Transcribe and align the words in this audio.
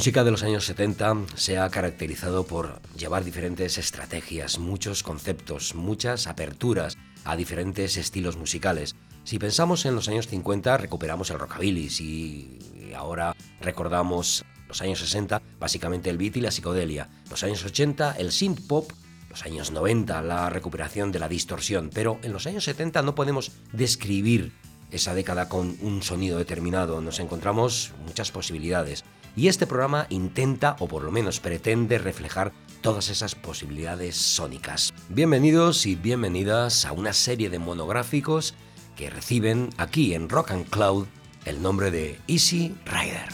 Música 0.00 0.24
de 0.24 0.30
los 0.30 0.42
años 0.42 0.64
70 0.64 1.26
se 1.34 1.58
ha 1.58 1.68
caracterizado 1.68 2.46
por 2.46 2.80
llevar 2.96 3.22
diferentes 3.22 3.76
estrategias, 3.76 4.58
muchos 4.58 5.02
conceptos, 5.02 5.74
muchas 5.74 6.26
aperturas 6.26 6.96
a 7.26 7.36
diferentes 7.36 7.98
estilos 7.98 8.38
musicales. 8.38 8.96
Si 9.24 9.38
pensamos 9.38 9.84
en 9.84 9.94
los 9.94 10.08
años 10.08 10.26
50, 10.26 10.78
recuperamos 10.78 11.28
el 11.28 11.38
rockabilly, 11.38 11.90
si 11.90 12.58
ahora 12.96 13.36
recordamos 13.60 14.42
los 14.68 14.80
años 14.80 15.00
60, 15.00 15.42
básicamente 15.58 16.08
el 16.08 16.16
beat 16.16 16.38
y 16.38 16.40
la 16.40 16.50
psicodelia, 16.50 17.10
los 17.28 17.44
años 17.44 17.62
80, 17.62 18.12
el 18.12 18.32
synth 18.32 18.66
pop, 18.66 18.90
los 19.28 19.44
años 19.44 19.70
90, 19.70 20.22
la 20.22 20.48
recuperación 20.48 21.12
de 21.12 21.18
la 21.18 21.28
distorsión, 21.28 21.90
pero 21.92 22.18
en 22.22 22.32
los 22.32 22.46
años 22.46 22.64
70 22.64 23.02
no 23.02 23.14
podemos 23.14 23.52
describir 23.74 24.54
esa 24.90 25.14
década 25.14 25.50
con 25.50 25.76
un 25.82 26.02
sonido 26.02 26.38
determinado, 26.38 27.02
nos 27.02 27.20
encontramos 27.20 27.92
muchas 28.06 28.30
posibilidades. 28.30 29.04
Y 29.36 29.48
este 29.48 29.66
programa 29.66 30.06
intenta, 30.10 30.76
o 30.80 30.88
por 30.88 31.02
lo 31.02 31.12
menos 31.12 31.40
pretende, 31.40 31.98
reflejar 31.98 32.52
todas 32.80 33.10
esas 33.10 33.34
posibilidades 33.34 34.16
sónicas. 34.16 34.92
Bienvenidos 35.08 35.86
y 35.86 35.94
bienvenidas 35.94 36.84
a 36.84 36.92
una 36.92 37.12
serie 37.12 37.50
de 37.50 37.58
monográficos 37.58 38.54
que 38.96 39.10
reciben 39.10 39.70
aquí 39.76 40.14
en 40.14 40.28
Rock 40.28 40.50
and 40.50 40.68
Cloud 40.68 41.06
el 41.44 41.62
nombre 41.62 41.90
de 41.90 42.18
Easy 42.26 42.74
Rider. 42.84 43.28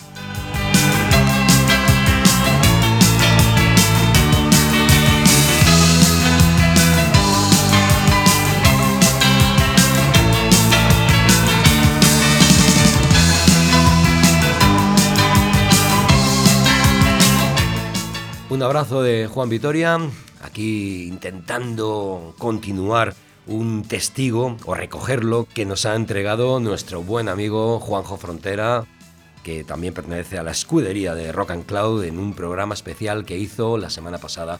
Un 18.56 18.62
abrazo 18.62 19.02
de 19.02 19.26
Juan 19.26 19.50
Vitoria, 19.50 19.98
aquí 20.40 21.08
intentando 21.08 22.34
continuar 22.38 23.14
un 23.46 23.82
testigo 23.82 24.56
o 24.64 24.74
recogerlo 24.74 25.46
que 25.52 25.66
nos 25.66 25.84
ha 25.84 25.94
entregado 25.94 26.58
nuestro 26.58 27.02
buen 27.02 27.28
amigo 27.28 27.78
Juanjo 27.80 28.16
Frontera, 28.16 28.86
que 29.44 29.62
también 29.62 29.92
pertenece 29.92 30.38
a 30.38 30.42
la 30.42 30.52
escudería 30.52 31.14
de 31.14 31.32
Rock 31.32 31.50
and 31.50 31.66
Cloud 31.66 32.04
en 32.04 32.18
un 32.18 32.32
programa 32.32 32.72
especial 32.72 33.26
que 33.26 33.36
hizo 33.36 33.76
la 33.76 33.90
semana 33.90 34.16
pasada 34.16 34.58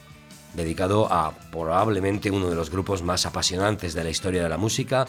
dedicado 0.52 1.10
a 1.10 1.32
probablemente 1.50 2.30
uno 2.30 2.50
de 2.50 2.54
los 2.54 2.68
grupos 2.68 3.00
más 3.00 3.24
apasionantes 3.24 3.94
de 3.94 4.04
la 4.04 4.10
historia 4.10 4.42
de 4.42 4.50
la 4.50 4.58
música, 4.58 5.06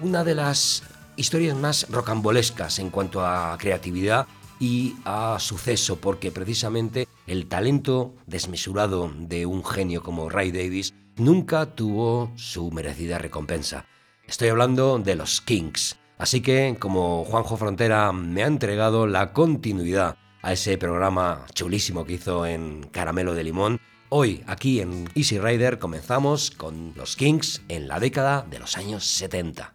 una 0.00 0.24
de 0.24 0.34
las 0.34 0.82
historias 1.14 1.56
más 1.56 1.86
rocambolescas 1.90 2.80
en 2.80 2.90
cuanto 2.90 3.24
a 3.24 3.56
creatividad 3.56 4.26
y 4.58 4.94
a 5.04 5.36
suceso, 5.38 5.96
porque 5.96 6.30
precisamente 6.30 7.08
el 7.26 7.46
talento 7.46 8.14
desmesurado 8.26 9.12
de 9.18 9.46
un 9.46 9.64
genio 9.64 10.02
como 10.02 10.28
Ray 10.28 10.52
Davis 10.52 10.94
nunca 11.16 11.74
tuvo 11.74 12.32
su 12.36 12.70
merecida 12.70 13.18
recompensa. 13.18 13.86
Estoy 14.26 14.48
hablando 14.48 14.98
de 14.98 15.14
los 15.14 15.40
Kings. 15.40 15.96
Así 16.18 16.40
que, 16.40 16.76
como 16.78 17.24
Juanjo 17.24 17.56
Frontera 17.56 18.12
me 18.12 18.42
ha 18.42 18.46
entregado 18.46 19.06
la 19.06 19.32
continuidad 19.32 20.16
a 20.42 20.52
ese 20.52 20.78
programa 20.78 21.44
chulísimo 21.52 22.04
que 22.04 22.14
hizo 22.14 22.46
en 22.46 22.88
Caramelo 22.90 23.34
de 23.34 23.44
Limón, 23.44 23.80
hoy 24.08 24.42
aquí 24.46 24.80
en 24.80 25.08
Easy 25.14 25.38
Rider 25.38 25.78
comenzamos 25.78 26.50
con 26.50 26.94
los 26.96 27.16
Kings 27.16 27.62
en 27.68 27.88
la 27.88 28.00
década 28.00 28.46
de 28.48 28.58
los 28.58 28.76
años 28.76 29.04
70. 29.04 29.74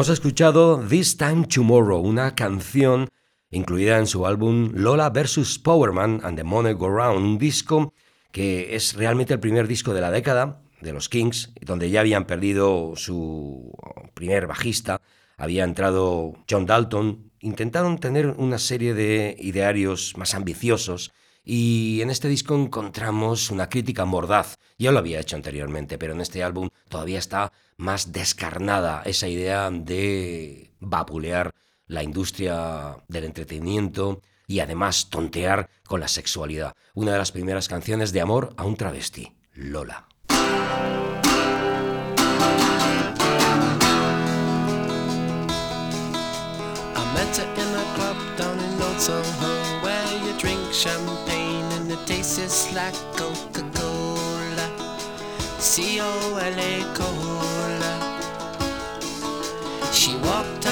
Hemos 0.00 0.08
escuchado 0.08 0.82
This 0.88 1.18
Time 1.18 1.46
Tomorrow, 1.46 2.00
una 2.00 2.34
canción 2.34 3.10
incluida 3.50 3.98
en 3.98 4.06
su 4.06 4.26
álbum 4.26 4.72
Lola 4.72 5.10
vs. 5.10 5.58
Powerman 5.58 6.22
and 6.24 6.38
the 6.38 6.42
Money 6.42 6.72
Go 6.72 6.88
Round, 6.88 7.22
un 7.22 7.36
disco 7.36 7.92
que 8.32 8.74
es 8.74 8.94
realmente 8.94 9.34
el 9.34 9.40
primer 9.40 9.68
disco 9.68 9.92
de 9.92 10.00
la 10.00 10.10
década 10.10 10.62
de 10.80 10.94
los 10.94 11.10
Kings, 11.10 11.52
donde 11.60 11.90
ya 11.90 12.00
habían 12.00 12.24
perdido 12.24 12.94
su 12.96 13.74
primer 14.14 14.46
bajista, 14.46 15.02
había 15.36 15.64
entrado 15.64 16.32
John 16.48 16.64
Dalton, 16.64 17.30
intentaron 17.40 17.98
tener 17.98 18.28
una 18.28 18.58
serie 18.58 18.94
de 18.94 19.36
idearios 19.38 20.14
más 20.16 20.34
ambiciosos 20.34 21.12
y 21.44 22.00
en 22.00 22.08
este 22.08 22.28
disco 22.28 22.54
encontramos 22.54 23.50
una 23.50 23.68
crítica 23.68 24.06
mordaz. 24.06 24.56
Ya 24.78 24.92
lo 24.92 24.98
había 24.98 25.20
hecho 25.20 25.36
anteriormente, 25.36 25.98
pero 25.98 26.14
en 26.14 26.22
este 26.22 26.42
álbum 26.42 26.70
todavía 26.88 27.18
está 27.18 27.52
más 27.80 28.12
descarnada 28.12 29.02
esa 29.06 29.26
idea 29.26 29.70
de 29.70 30.74
vapulear 30.80 31.54
la 31.86 32.02
industria 32.02 32.98
del 33.08 33.24
entretenimiento 33.24 34.20
y 34.46 34.60
además 34.60 35.08
tontear 35.08 35.70
con 35.86 36.00
la 36.00 36.08
sexualidad. 36.08 36.74
Una 36.94 37.12
de 37.12 37.18
las 37.18 37.32
primeras 37.32 37.68
canciones 37.68 38.12
de 38.12 38.20
amor 38.20 38.52
a 38.58 38.64
un 38.64 38.76
travesti, 38.76 39.34
Lola. 39.54 40.06
Walked 60.30 60.69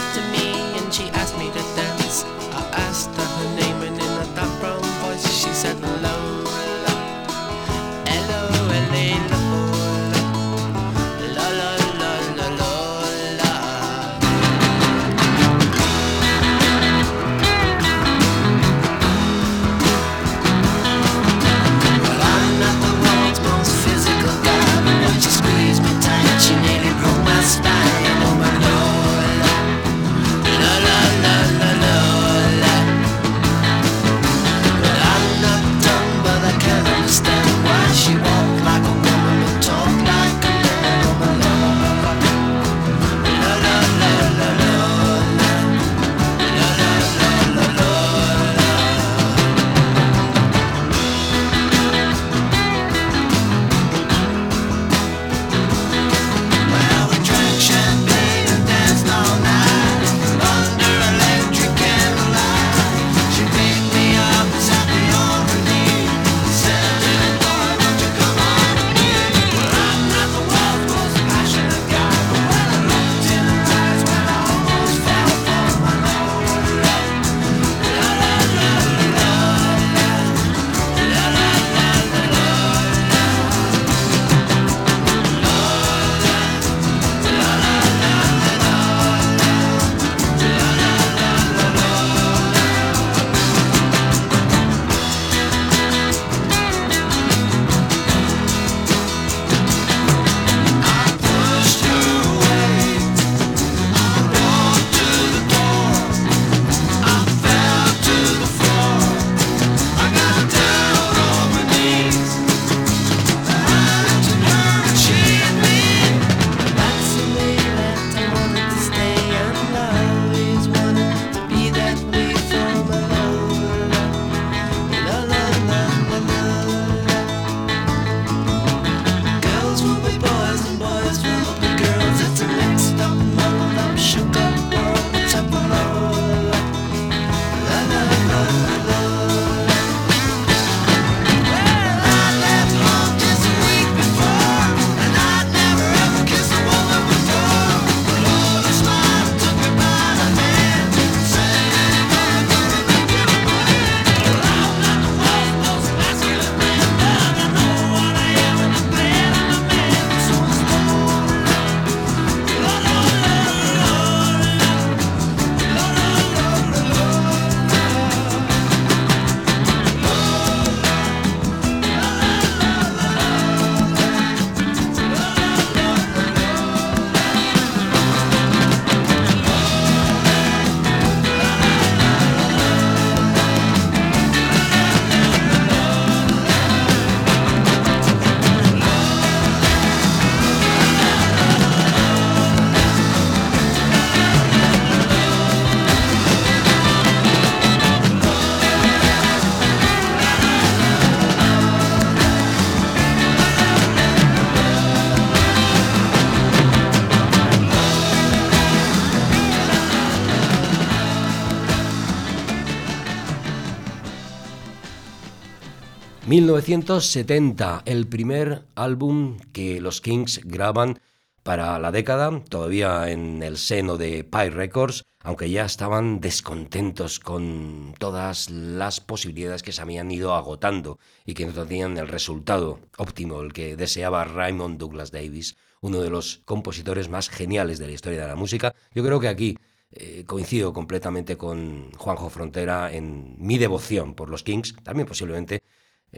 ...1970, 216.38 217.82
el 217.84 218.06
primer 218.06 218.62
álbum 218.76 219.38
que 219.52 219.80
los 219.80 220.00
Kings 220.00 220.40
graban 220.44 221.00
para 221.42 221.80
la 221.80 221.90
década, 221.90 222.44
todavía 222.48 223.10
en 223.10 223.42
el 223.42 223.58
seno 223.58 223.96
de 223.96 224.22
Pie 224.22 224.50
Records, 224.50 225.02
aunque 225.18 225.50
ya 225.50 225.64
estaban 225.64 226.20
descontentos 226.20 227.18
con 227.18 227.92
todas 227.98 228.50
las 228.50 229.00
posibilidades 229.00 229.64
que 229.64 229.72
se 229.72 229.82
habían 229.82 230.12
ido 230.12 230.32
agotando 230.32 231.00
y 231.26 231.34
que 231.34 231.44
no 231.44 231.52
tenían 231.52 231.96
el 231.96 232.06
resultado 232.06 232.78
óptimo, 232.98 233.40
el 233.40 233.52
que 233.52 233.74
deseaba 233.74 234.22
Raymond 234.22 234.78
Douglas 234.78 235.10
Davis, 235.10 235.56
uno 235.80 236.00
de 236.02 236.10
los 236.10 236.42
compositores 236.44 237.08
más 237.08 237.30
geniales 237.30 237.80
de 237.80 237.88
la 237.88 237.94
historia 237.94 238.20
de 238.20 238.28
la 238.28 238.36
música. 238.36 238.76
Yo 238.94 239.02
creo 239.02 239.18
que 239.18 239.26
aquí 239.26 239.58
eh, 239.90 240.22
coincido 240.24 240.72
completamente 240.72 241.36
con 241.36 241.90
Juanjo 241.94 242.30
Frontera 242.30 242.92
en 242.92 243.34
mi 243.38 243.58
devoción 243.58 244.14
por 244.14 244.30
los 244.30 244.44
Kings, 244.44 244.76
también 244.84 245.08
posiblemente 245.08 245.64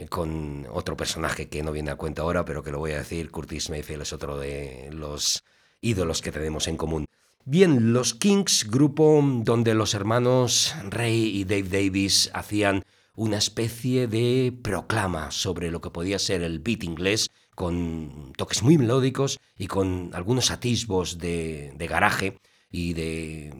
con 0.09 0.67
otro 0.71 0.95
personaje 0.95 1.49
que 1.49 1.63
no 1.63 1.71
viene 1.71 1.91
a 1.91 1.95
cuenta 1.95 2.21
ahora, 2.21 2.45
pero 2.45 2.63
que 2.63 2.71
lo 2.71 2.79
voy 2.79 2.91
a 2.91 2.99
decir, 2.99 3.31
Curtis 3.31 3.69
Mayfield 3.69 4.03
es 4.03 4.13
otro 4.13 4.37
de 4.37 4.89
los 4.91 5.43
ídolos 5.81 6.21
que 6.21 6.31
tenemos 6.31 6.67
en 6.67 6.77
común. 6.77 7.05
Bien, 7.43 7.91
los 7.91 8.13
Kings, 8.13 8.69
grupo 8.69 9.19
donde 9.43 9.73
los 9.73 9.93
hermanos 9.93 10.75
Ray 10.89 11.35
y 11.35 11.43
Dave 11.43 11.63
Davis 11.63 12.29
hacían 12.33 12.83
una 13.15 13.37
especie 13.37 14.07
de 14.07 14.53
proclama 14.61 15.31
sobre 15.31 15.71
lo 15.71 15.81
que 15.81 15.89
podía 15.89 16.19
ser 16.19 16.43
el 16.43 16.59
beat 16.59 16.83
inglés, 16.83 17.29
con 17.55 18.33
toques 18.37 18.63
muy 18.63 18.77
melódicos 18.77 19.39
y 19.57 19.67
con 19.67 20.11
algunos 20.13 20.51
atisbos 20.51 21.17
de, 21.17 21.73
de 21.75 21.87
garaje 21.87 22.39
y 22.71 22.93
de 22.93 23.53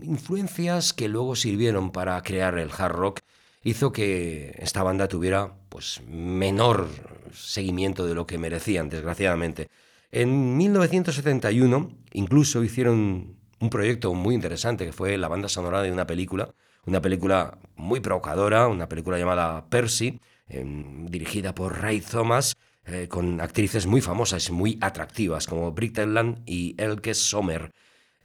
influencias 0.00 0.92
que 0.92 1.08
luego 1.08 1.36
sirvieron 1.36 1.90
para 1.90 2.20
crear 2.22 2.58
el 2.58 2.70
hard 2.76 2.92
rock, 2.92 3.20
hizo 3.64 3.92
que 3.92 4.54
esta 4.58 4.82
banda 4.82 5.08
tuviera 5.08 5.54
pues 5.68 6.02
menor 6.06 6.88
seguimiento 7.32 8.06
de 8.06 8.14
lo 8.14 8.26
que 8.26 8.38
merecían, 8.38 8.88
desgraciadamente. 8.88 9.68
En 10.12 10.56
1971 10.56 11.90
incluso 12.12 12.62
hicieron 12.62 13.36
un 13.58 13.70
proyecto 13.70 14.14
muy 14.14 14.34
interesante 14.34 14.84
que 14.84 14.92
fue 14.92 15.18
la 15.18 15.28
banda 15.28 15.48
sonora 15.48 15.82
de 15.82 15.90
una 15.90 16.06
película, 16.06 16.54
una 16.86 17.00
película 17.00 17.58
muy 17.76 18.00
provocadora, 18.00 18.68
una 18.68 18.88
película 18.88 19.18
llamada 19.18 19.66
Percy, 19.68 20.20
em, 20.48 21.06
dirigida 21.06 21.54
por 21.54 21.80
Ray 21.80 22.00
Thomas, 22.00 22.54
eh, 22.86 23.08
con 23.08 23.40
actrices 23.40 23.86
muy 23.86 24.02
famosas 24.02 24.48
y 24.50 24.52
muy 24.52 24.78
atractivas 24.82 25.46
como 25.46 25.72
Britt 25.72 25.98
Eland 25.98 26.42
y 26.44 26.74
Elke 26.76 27.14
Sommer. 27.14 27.72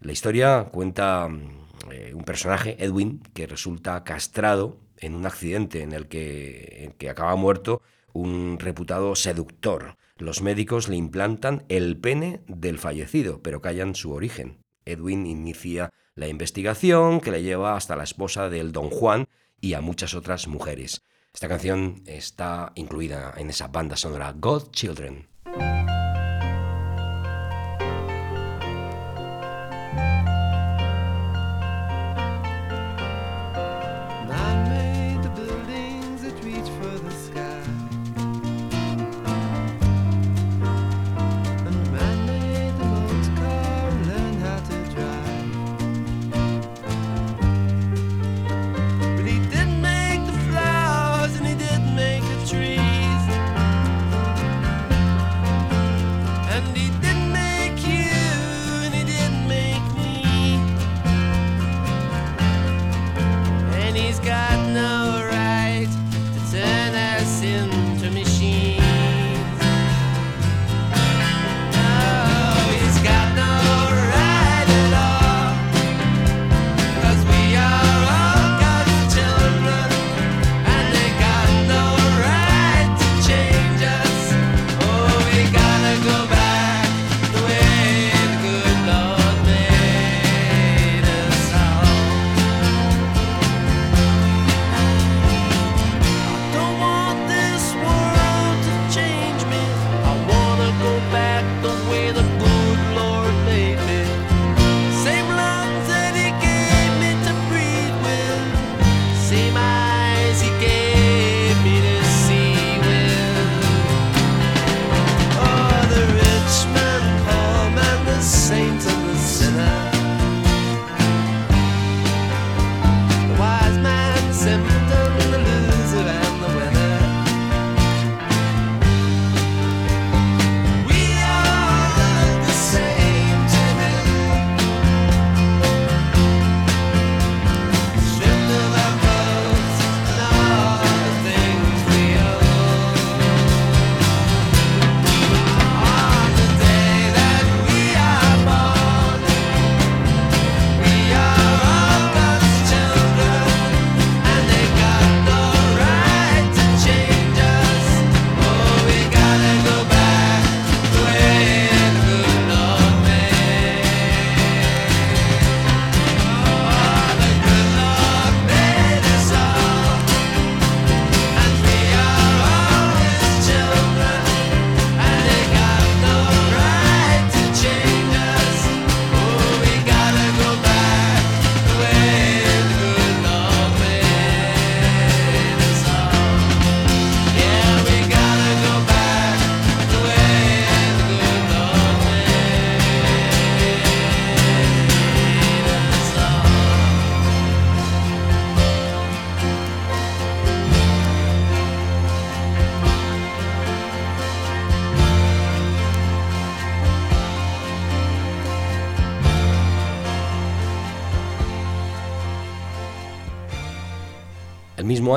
La 0.02 0.12
historia 0.12 0.66
cuenta 0.72 1.30
eh, 1.90 2.12
un 2.14 2.24
personaje, 2.24 2.76
Edwin, 2.84 3.22
que 3.34 3.48
resulta 3.48 4.04
castrado 4.04 4.78
en 5.02 5.16
un 5.16 5.26
accidente 5.26 5.82
en 5.82 5.94
el 5.94 6.08
que, 6.08 6.94
que 6.98 7.10
acaba 7.10 7.36
muerto 7.36 7.82
un 8.14 8.58
reputado 8.60 9.16
seductor. 9.16 9.98
Los 10.18 10.42
médicos 10.42 10.90
le 10.90 10.96
implantan 10.96 11.66
el 11.70 11.98
pene 11.98 12.42
del 12.48 12.80
fallecido, 12.80 13.42
pero 13.42 13.62
callan 13.62 13.96
su 13.96 14.12
origen. 14.12 14.60
Edwin 14.86 15.26
inicia 15.26 15.92
la 16.16 16.28
investigación 16.28 17.22
que 17.22 17.32
le 17.32 17.44
lleva 17.44 17.76
hasta 17.76 17.96
la 17.96 18.04
esposa 18.04 18.50
del 18.50 18.72
don 18.72 18.90
Juan 18.90 19.28
y 19.62 19.74
a 19.74 19.82
muchas 19.82 20.14
otras 20.14 20.48
mujeres. 20.48 21.02
Esta 21.34 21.48
canción 21.48 22.04
está 22.06 22.72
incluida 22.76 23.34
en 23.38 23.50
esa 23.50 23.68
banda 23.68 23.96
sonora 23.96 24.34
Godchildren. 24.36 25.29
mismo 25.29 25.29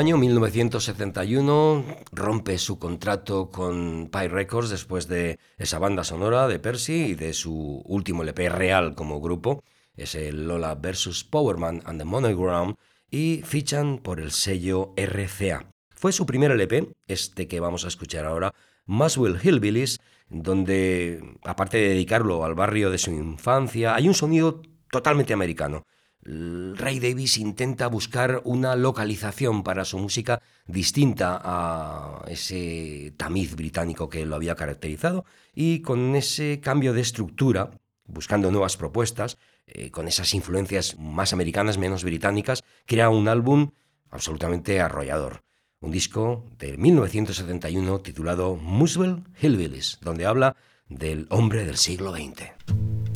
año, 0.03 0.19
1971, 0.19 1.85
rompe 2.11 2.59
su 2.59 2.77
contrato 2.81 3.51
con 3.51 4.09
Pie 4.11 4.27
Records 4.27 4.69
después 4.69 5.07
de 5.07 5.39
esa 5.59 5.79
banda 5.79 6.03
sonora 6.03 6.49
de 6.49 6.59
Percy 6.59 7.11
y 7.11 7.15
de 7.15 7.33
su 7.33 7.85
último 7.87 8.25
LP 8.25 8.49
real 8.49 8.97
como 8.97 9.21
grupo, 9.21 9.63
es 9.95 10.17
el 10.17 10.49
Lola 10.49 10.75
vs. 10.75 11.23
Powerman 11.23 11.83
and 11.85 12.01
the 12.01 12.05
Monogram, 12.05 12.75
y 13.13 13.43
fichan 13.45 13.99
por 13.99 14.19
el 14.19 14.33
sello 14.33 14.93
RCA. 14.97 15.71
Fue 15.95 16.11
su 16.11 16.27
primer 16.27 16.51
LP, 16.51 16.89
este 17.07 17.47
que 17.47 17.61
vamos 17.61 17.85
a 17.85 17.89
escuchar 17.89 18.25
ahora, 18.25 18.53
Maswell 18.87 19.39
Hillbillies, 19.41 20.01
donde, 20.29 21.39
aparte 21.45 21.77
de 21.77 21.91
dedicarlo 21.91 22.45
al 22.45 22.57
barrio 22.57 22.91
de 22.91 22.99
su 22.99 23.13
infancia, 23.13 23.95
hay 23.95 24.09
un 24.09 24.15
sonido 24.15 24.63
totalmente 24.91 25.33
americano 25.33 25.85
Ray 26.25 27.01
Davis 27.01 27.37
intenta 27.39 27.89
buscar 27.89 28.43
una 28.45 28.77
localización 28.77 29.65
para 29.65 29.85
su 29.85 29.99
música 29.99 30.41
distinta 30.67 31.41
a 31.43 32.25
ese 32.29 33.13
tamiz 33.17 33.57
británico 33.57 34.09
que 34.09 34.25
lo 34.25 34.37
había 34.37 34.55
caracterizado 34.55 35.25
y 35.53 35.81
con 35.81 36.15
ese 36.15 36.61
cambio 36.61 36.93
de 36.93 37.01
estructura, 37.01 37.71
buscando 38.07 38.53
nuevas 38.53 38.77
propuestas, 38.77 39.39
eh, 39.67 39.91
con 39.91 40.07
esas 40.07 40.33
influencias 40.35 40.97
más 40.99 41.33
americanas, 41.33 41.79
menos 41.79 42.05
británicas, 42.05 42.63
crea 42.87 43.09
un 43.09 43.27
álbum 43.27 43.71
absolutamente 44.11 44.81
arrollador. 44.81 45.43
Un 45.81 45.91
disco 45.91 46.45
de 46.59 46.77
1971 46.77 48.01
titulado 48.01 48.55
Muswell 48.55 49.25
Hillbillies, 49.41 49.99
donde 50.01 50.27
habla 50.27 50.55
del 50.89 51.27
hombre 51.31 51.65
del 51.65 51.77
siglo 51.77 52.13
XX. 52.15 53.12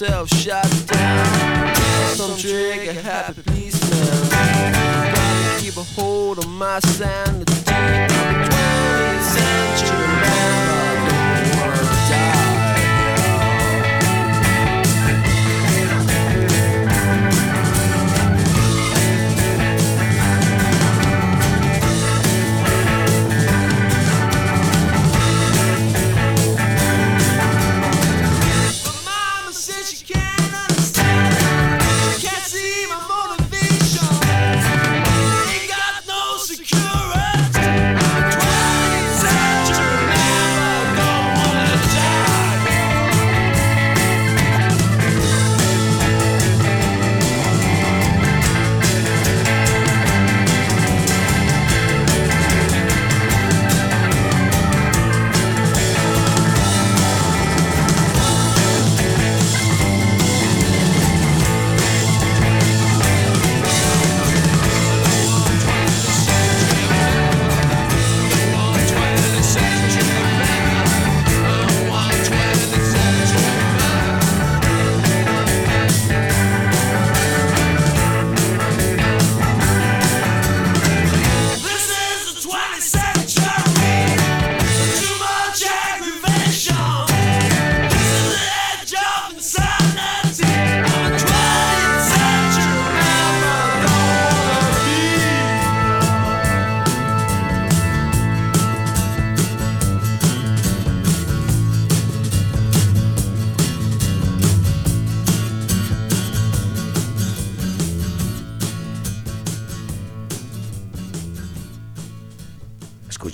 myself 0.00 0.28
shot 0.28 0.68
down. 0.88 1.74
Some 2.16 2.36
trigger 2.36 2.92
happy 2.92 3.40
please 3.42 3.80
now. 3.90 5.14
Gotta 5.14 5.62
keep 5.62 5.76
a 5.78 5.82
hold 5.82 6.38
of 6.38 6.48
my 6.48 6.80
sanity. 6.80 7.54
Twenty 7.64 9.22
century. 9.22 10.15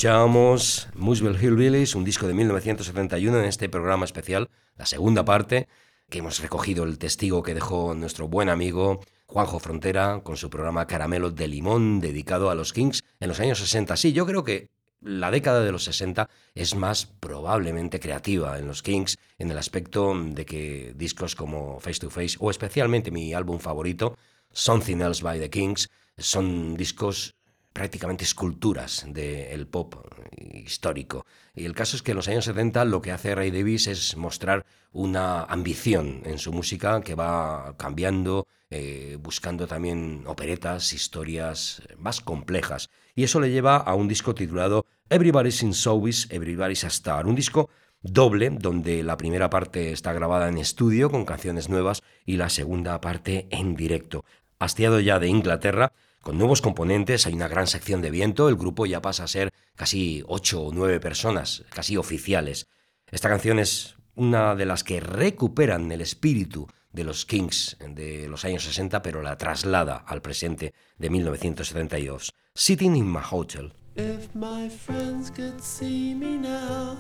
Escuchábamos 0.02 0.88
Muswell 0.96 1.40
Hillbillies, 1.40 1.94
un 1.94 2.02
disco 2.02 2.26
de 2.26 2.34
1971 2.34 3.38
en 3.38 3.44
este 3.44 3.68
programa 3.68 4.04
especial, 4.04 4.50
la 4.76 4.84
segunda 4.84 5.24
parte, 5.24 5.68
que 6.10 6.18
hemos 6.18 6.40
recogido 6.40 6.82
el 6.82 6.98
testigo 6.98 7.44
que 7.44 7.54
dejó 7.54 7.94
nuestro 7.94 8.26
buen 8.26 8.48
amigo 8.48 8.98
Juanjo 9.26 9.60
Frontera 9.60 10.22
con 10.24 10.36
su 10.36 10.50
programa 10.50 10.88
Caramelo 10.88 11.30
de 11.30 11.46
Limón 11.46 12.00
dedicado 12.00 12.50
a 12.50 12.56
los 12.56 12.72
Kings 12.72 13.04
en 13.20 13.28
los 13.28 13.38
años 13.38 13.60
60. 13.60 13.96
Sí, 13.96 14.12
yo 14.12 14.26
creo 14.26 14.42
que 14.42 14.70
la 15.00 15.30
década 15.30 15.62
de 15.62 15.70
los 15.70 15.84
60 15.84 16.28
es 16.56 16.74
más 16.74 17.06
probablemente 17.06 18.00
creativa 18.00 18.58
en 18.58 18.66
los 18.66 18.82
Kings 18.82 19.18
en 19.38 19.52
el 19.52 19.58
aspecto 19.58 20.20
de 20.20 20.44
que 20.44 20.94
discos 20.96 21.36
como 21.36 21.78
Face 21.78 22.00
to 22.00 22.10
Face 22.10 22.36
o 22.40 22.50
especialmente 22.50 23.12
mi 23.12 23.34
álbum 23.34 23.60
favorito, 23.60 24.18
Something 24.50 25.00
Else 25.00 25.22
by 25.22 25.38
the 25.38 25.48
Kings, 25.48 25.88
son 26.18 26.76
discos 26.76 27.36
prácticamente 27.72 28.24
esculturas 28.24 29.04
del 29.08 29.66
pop 29.66 29.94
histórico. 30.37 31.26
Y 31.54 31.64
el 31.64 31.74
caso 31.74 31.96
es 31.96 32.02
que 32.02 32.12
en 32.12 32.16
los 32.16 32.28
años 32.28 32.44
70 32.44 32.85
lo 32.85 33.00
que 33.00 33.12
hace 33.12 33.35
Ray 33.35 33.50
Davis 33.50 33.87
es 33.87 34.16
mostrar 34.16 34.64
una 34.92 35.42
ambición 35.44 36.22
en 36.24 36.38
su 36.38 36.52
música 36.52 37.00
que 37.02 37.14
va 37.14 37.74
cambiando, 37.78 38.46
eh, 38.70 39.16
buscando 39.20 39.66
también 39.66 40.24
operetas, 40.26 40.92
historias 40.92 41.82
más 41.98 42.20
complejas. 42.20 42.90
Y 43.14 43.24
eso 43.24 43.40
le 43.40 43.50
lleva 43.50 43.76
a 43.76 43.94
un 43.94 44.08
disco 44.08 44.35
titulado 44.35 44.87
Everybody's 45.08 45.62
in 45.62 45.72
Showbiz, 45.72 46.30
Everybody's 46.30 46.85
a 46.85 46.88
Star, 46.88 47.26
un 47.26 47.35
disco 47.35 47.70
doble, 48.02 48.50
donde 48.50 49.02
la 49.02 49.16
primera 49.16 49.48
parte 49.50 49.92
está 49.92 50.12
grabada 50.12 50.48
en 50.48 50.58
estudio 50.58 51.11
con 51.11 51.24
canciones 51.24 51.68
nuevas 51.68 52.02
y 52.24 52.37
la 52.37 52.48
segunda 52.48 53.00
parte 53.00 53.46
en 53.50 53.76
directo. 53.76 54.24
Hastiado 54.58 55.00
ya 55.00 55.18
de 55.18 55.28
Inglaterra, 55.28 55.92
con 56.22 56.38
nuevos 56.38 56.62
componentes, 56.62 57.26
hay 57.26 57.35
una 57.35 57.48
gran 57.48 57.66
sección 57.66 58.00
de 58.00 58.11
viento, 58.11 58.48
el 58.48 58.56
grupo 58.56 58.87
ya 58.87 59.02
pasa 59.02 59.24
a 59.24 59.28
ser 59.28 59.52
casi 59.74 60.22
ocho 60.28 60.62
o 60.62 60.72
nueve 60.72 61.00
personas, 61.00 61.64
casi 61.74 61.96
oficiales. 61.96 62.68
Esta 63.11 63.28
canción 63.28 63.58
es 63.58 63.96
una 64.14 64.54
de 64.54 64.64
las 64.64 64.85
que 64.85 65.00
recuperan 65.00 65.90
el 65.90 66.00
espíritu 66.00 66.68
de 66.92 67.04
los 67.04 67.26
Kings 67.26 67.76
de 67.80 68.28
los 68.28 68.44
años 68.44 68.62
60, 68.64 69.02
pero 69.02 69.20
la 69.20 69.37
traslada 69.37 69.96
al 69.96 70.22
presente 70.22 70.74
de 70.96 71.11
1972. 71.11 72.32
Sitting 72.54 72.96
in 72.96 73.11
my 73.11 73.20
hotel. 73.28 73.72
If 73.96 74.35
my 74.35 74.70
friends 74.70 75.30
could 75.30 75.61
see 75.61 76.14
me 76.14 76.38
now, 76.38 76.96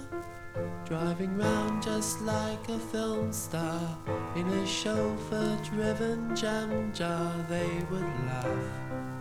driving 0.84 1.38
round 1.38 1.82
just 1.82 2.20
like 2.22 2.68
a 2.68 2.78
film 2.90 3.32
star 3.32 3.98
in 4.36 4.46
a 4.48 4.66
chauffeur 4.66 5.56
driven 5.62 6.34
jam 6.34 6.92
jar, 6.92 7.32
they 7.48 7.84
would 7.90 8.02
laugh. 8.26 9.11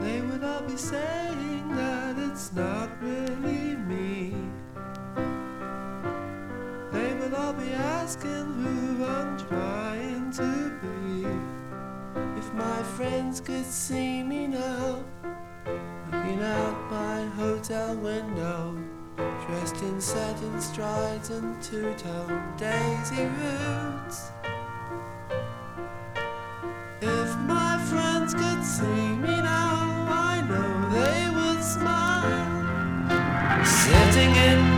They 0.00 0.20
would 0.20 0.44
all 0.44 0.62
be 0.62 0.76
saying 0.76 1.74
that 1.74 2.16
it's 2.18 2.52
not 2.52 2.90
really 3.02 3.76
me. 3.76 4.34
They 6.92 7.14
would 7.14 7.34
all 7.34 7.52
be 7.52 7.72
asking 7.72 8.46
who 8.62 9.04
I'm 9.04 9.38
trying 9.38 10.30
to 10.32 10.72
be. 10.82 11.26
If 12.38 12.52
my 12.54 12.82
friends 12.96 13.40
could 13.40 13.66
see 13.66 14.22
me 14.22 14.46
now, 14.46 15.04
looking 16.12 16.40
out 16.40 16.90
my 16.90 17.26
hotel 17.36 17.94
window, 17.96 18.78
dressed 19.46 19.82
in 19.82 20.00
satin 20.00 20.60
strides 20.60 21.30
and 21.30 21.60
two-tone 21.62 22.42
daisy 22.56 23.24
roots. 23.24 24.30
If 27.00 27.36
my 27.38 27.78
friends 27.90 28.34
could 28.34 28.64
see 28.64 29.16
me 29.24 29.36
now, 29.36 29.87
they 30.92 31.28
would 31.36 31.62
smile. 31.62 32.46
Sitting 33.64 34.34
in 34.36 34.77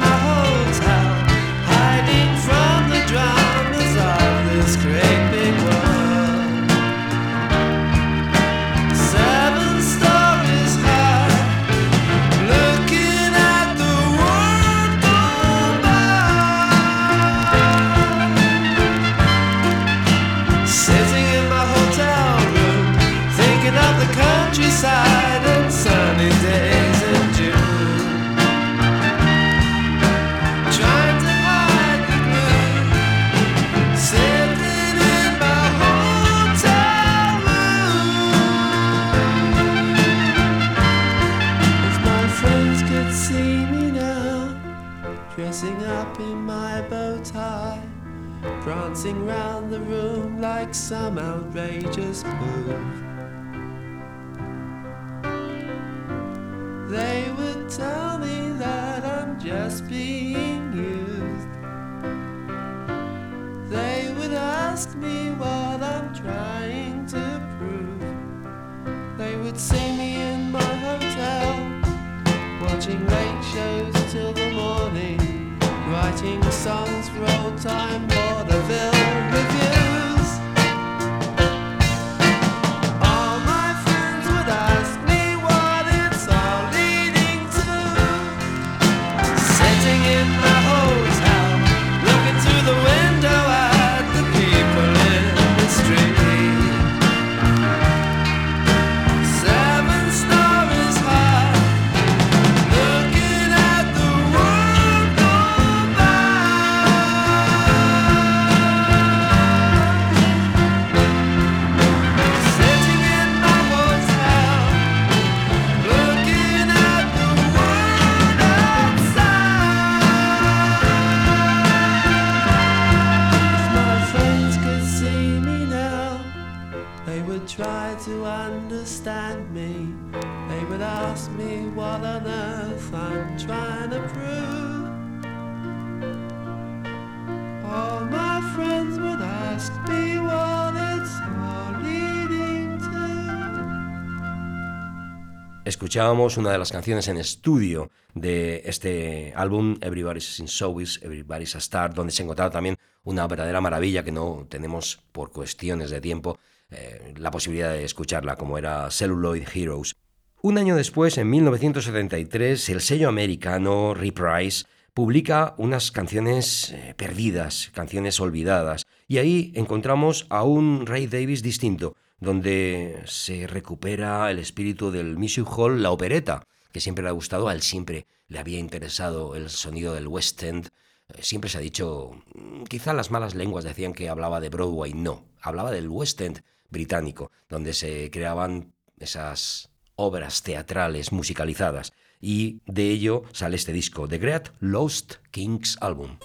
Escuchábamos 145.91 146.37
una 146.37 146.53
de 146.53 146.59
las 146.59 146.71
canciones 146.71 147.09
en 147.09 147.17
estudio 147.17 147.91
de 148.15 148.63
este 148.65 149.33
álbum 149.35 149.77
Everybody's 149.81 150.39
in 150.39 150.47
Showbiz, 150.47 151.03
Everybody's 151.03 151.57
a 151.57 151.59
Star, 151.59 151.93
donde 151.93 152.13
se 152.13 152.23
encontraba 152.23 152.49
también 152.49 152.77
una 153.03 153.27
verdadera 153.27 153.61
maravilla 153.61 154.05
que 154.05 154.13
no 154.13 154.47
tenemos 154.49 155.01
por 155.11 155.33
cuestiones 155.33 155.91
de 155.91 156.01
tiempo 156.01 156.39
eh, 156.71 157.13
la 157.17 157.33
posibilidad 157.33 157.73
de 157.73 157.83
escucharla, 157.83 158.37
como 158.37 158.57
era 158.57 158.89
Celluloid 158.89 159.43
Heroes. 159.53 159.97
Un 160.43 160.59
año 160.59 160.77
después, 160.77 161.19
en 161.19 161.29
1973, 161.29 162.69
el 162.69 162.83
sello 162.83 163.09
americano 163.09 163.93
Reprise 163.93 164.67
publica 164.95 165.55
unas 165.59 165.91
canciones 165.91 166.71
eh, 166.71 166.95
perdidas, 166.97 167.71
canciones 167.75 168.21
olvidadas, 168.21 168.87
y 169.09 169.19
ahí 169.19 169.53
encontramos 169.55 170.27
a 170.31 170.43
un 170.43 170.87
Ray 170.87 171.07
Davis 171.07 171.43
distinto, 171.43 171.97
donde 172.19 173.03
se 173.07 173.47
recupera 173.47 174.31
el 174.31 174.39
espíritu 174.39 174.91
del 174.91 175.17
Music 175.17 175.47
Hall, 175.57 175.83
la 175.83 175.91
opereta, 175.91 176.47
que 176.73 176.81
siempre 176.81 177.03
le 177.03 177.09
ha 177.09 177.13
gustado, 177.13 177.49
a 177.49 177.55
él 177.55 177.63
siempre 177.63 178.07
le 178.29 178.39
había 178.39 178.59
interesado 178.59 179.35
el 179.35 179.51
sonido 179.51 179.95
del 179.95 180.07
West 180.07 180.43
End. 180.43 180.69
Eh, 181.09 181.23
siempre 181.23 181.51
se 181.51 181.59
ha 181.59 181.61
dicho, 181.61 182.13
mm, 182.35 182.65
quizá 182.65 182.93
las 182.93 183.11
malas 183.11 183.35
lenguas 183.35 183.65
decían 183.65 183.93
que 183.93 184.09
hablaba 184.09 184.41
de 184.41 184.51
Broadway, 184.51 184.93
no, 184.95 185.25
hablaba 185.41 185.71
del 185.71 185.89
West 185.89 186.21
End 186.21 186.43
británico, 186.69 187.33
donde 187.49 187.75
se 187.75 188.11
creaban 188.11 188.73
esas 188.99 189.71
obras 189.97 190.43
teatrales 190.43 191.11
musicalizadas. 191.13 191.93
Y 192.21 192.61
de 192.67 192.91
ello 192.91 193.23
sale 193.33 193.57
este 193.57 193.73
disco, 193.73 194.07
The 194.07 194.19
Great 194.19 194.51
Lost 194.61 195.15
Kings 195.31 195.79
Album. 195.81 196.19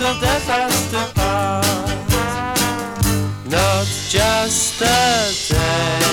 Until 0.00 0.20
death 0.20 0.46
has 0.46 0.90
to 0.92 1.12
part. 1.14 1.66
Not 3.50 3.86
just 4.08 4.80
a 4.80 5.32
day, 5.48 6.07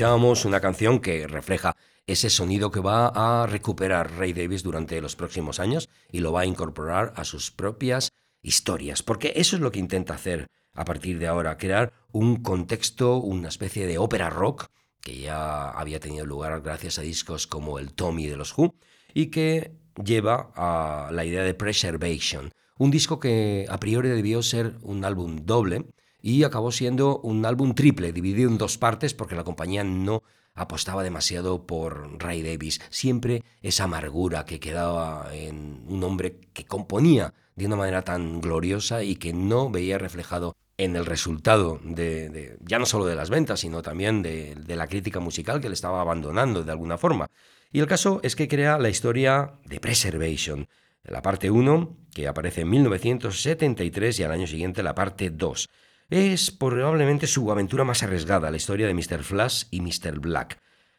Una 0.00 0.62
canción 0.62 0.98
que 1.00 1.26
refleja 1.26 1.76
ese 2.06 2.30
sonido 2.30 2.70
que 2.70 2.80
va 2.80 3.08
a 3.08 3.46
recuperar 3.46 4.10
Ray 4.16 4.32
Davis 4.32 4.62
durante 4.62 4.98
los 5.02 5.14
próximos 5.14 5.60
años 5.60 5.90
y 6.10 6.20
lo 6.20 6.32
va 6.32 6.40
a 6.40 6.46
incorporar 6.46 7.12
a 7.16 7.24
sus 7.24 7.50
propias 7.50 8.10
historias, 8.40 9.02
porque 9.02 9.34
eso 9.36 9.56
es 9.56 9.62
lo 9.62 9.70
que 9.70 9.78
intenta 9.78 10.14
hacer 10.14 10.46
a 10.72 10.86
partir 10.86 11.18
de 11.18 11.26
ahora, 11.26 11.58
crear 11.58 11.92
un 12.12 12.36
contexto, 12.36 13.18
una 13.18 13.48
especie 13.48 13.86
de 13.86 13.98
ópera 13.98 14.30
rock 14.30 14.68
que 15.02 15.20
ya 15.20 15.68
había 15.68 16.00
tenido 16.00 16.24
lugar 16.24 16.62
gracias 16.62 16.98
a 16.98 17.02
discos 17.02 17.46
como 17.46 17.78
el 17.78 17.92
Tommy 17.92 18.26
de 18.26 18.38
los 18.38 18.56
Who 18.56 18.74
y 19.12 19.26
que 19.26 19.76
lleva 20.02 20.50
a 20.56 21.10
la 21.12 21.26
idea 21.26 21.42
de 21.42 21.52
Preservation, 21.52 22.52
un 22.78 22.90
disco 22.90 23.20
que 23.20 23.66
a 23.68 23.78
priori 23.78 24.08
debió 24.08 24.42
ser 24.42 24.76
un 24.80 25.04
álbum 25.04 25.44
doble 25.44 25.84
y 26.22 26.44
acabó 26.44 26.72
siendo 26.72 27.18
un 27.20 27.44
álbum 27.46 27.74
triple, 27.74 28.12
dividido 28.12 28.50
en 28.50 28.58
dos 28.58 28.78
partes 28.78 29.14
porque 29.14 29.34
la 29.34 29.44
compañía 29.44 29.84
no 29.84 30.22
apostaba 30.54 31.02
demasiado 31.02 31.66
por 31.66 32.22
Ray 32.22 32.42
Davis. 32.42 32.80
Siempre 32.90 33.44
esa 33.62 33.84
amargura 33.84 34.44
que 34.44 34.60
quedaba 34.60 35.28
en 35.32 35.82
un 35.86 36.02
hombre 36.04 36.40
que 36.52 36.64
componía 36.64 37.32
de 37.56 37.66
una 37.66 37.76
manera 37.76 38.02
tan 38.02 38.40
gloriosa 38.40 39.02
y 39.02 39.16
que 39.16 39.32
no 39.32 39.70
veía 39.70 39.98
reflejado 39.98 40.56
en 40.76 40.96
el 40.96 41.04
resultado 41.04 41.78
de, 41.84 42.56
ya 42.62 42.78
no 42.78 42.86
solo 42.86 43.04
de 43.04 43.14
las 43.14 43.28
ventas, 43.28 43.60
sino 43.60 43.82
también 43.82 44.22
de, 44.22 44.54
de 44.54 44.76
la 44.76 44.86
crítica 44.86 45.20
musical 45.20 45.60
que 45.60 45.68
le 45.68 45.74
estaba 45.74 46.00
abandonando 46.00 46.64
de 46.64 46.72
alguna 46.72 46.96
forma. 46.96 47.30
Y 47.70 47.80
el 47.80 47.86
caso 47.86 48.20
es 48.22 48.34
que 48.34 48.48
crea 48.48 48.78
la 48.78 48.88
historia 48.88 49.54
de 49.64 49.78
Preservation, 49.78 50.68
la 51.04 51.22
parte 51.22 51.50
1, 51.50 51.96
que 52.14 52.28
aparece 52.28 52.62
en 52.62 52.70
1973, 52.70 54.18
y 54.18 54.22
al 54.22 54.32
año 54.32 54.46
siguiente 54.46 54.82
la 54.82 54.94
parte 54.94 55.30
2. 55.30 55.68
Es 56.10 56.50
probablemente 56.50 57.28
su 57.28 57.52
aventura 57.52 57.84
más 57.84 58.02
arriesgada, 58.02 58.50
la 58.50 58.56
historia 58.56 58.88
de 58.88 58.94
Mr. 58.94 59.22
Flash 59.22 59.66
y 59.70 59.80
Mr. 59.80 60.18
Black. 60.18 60.58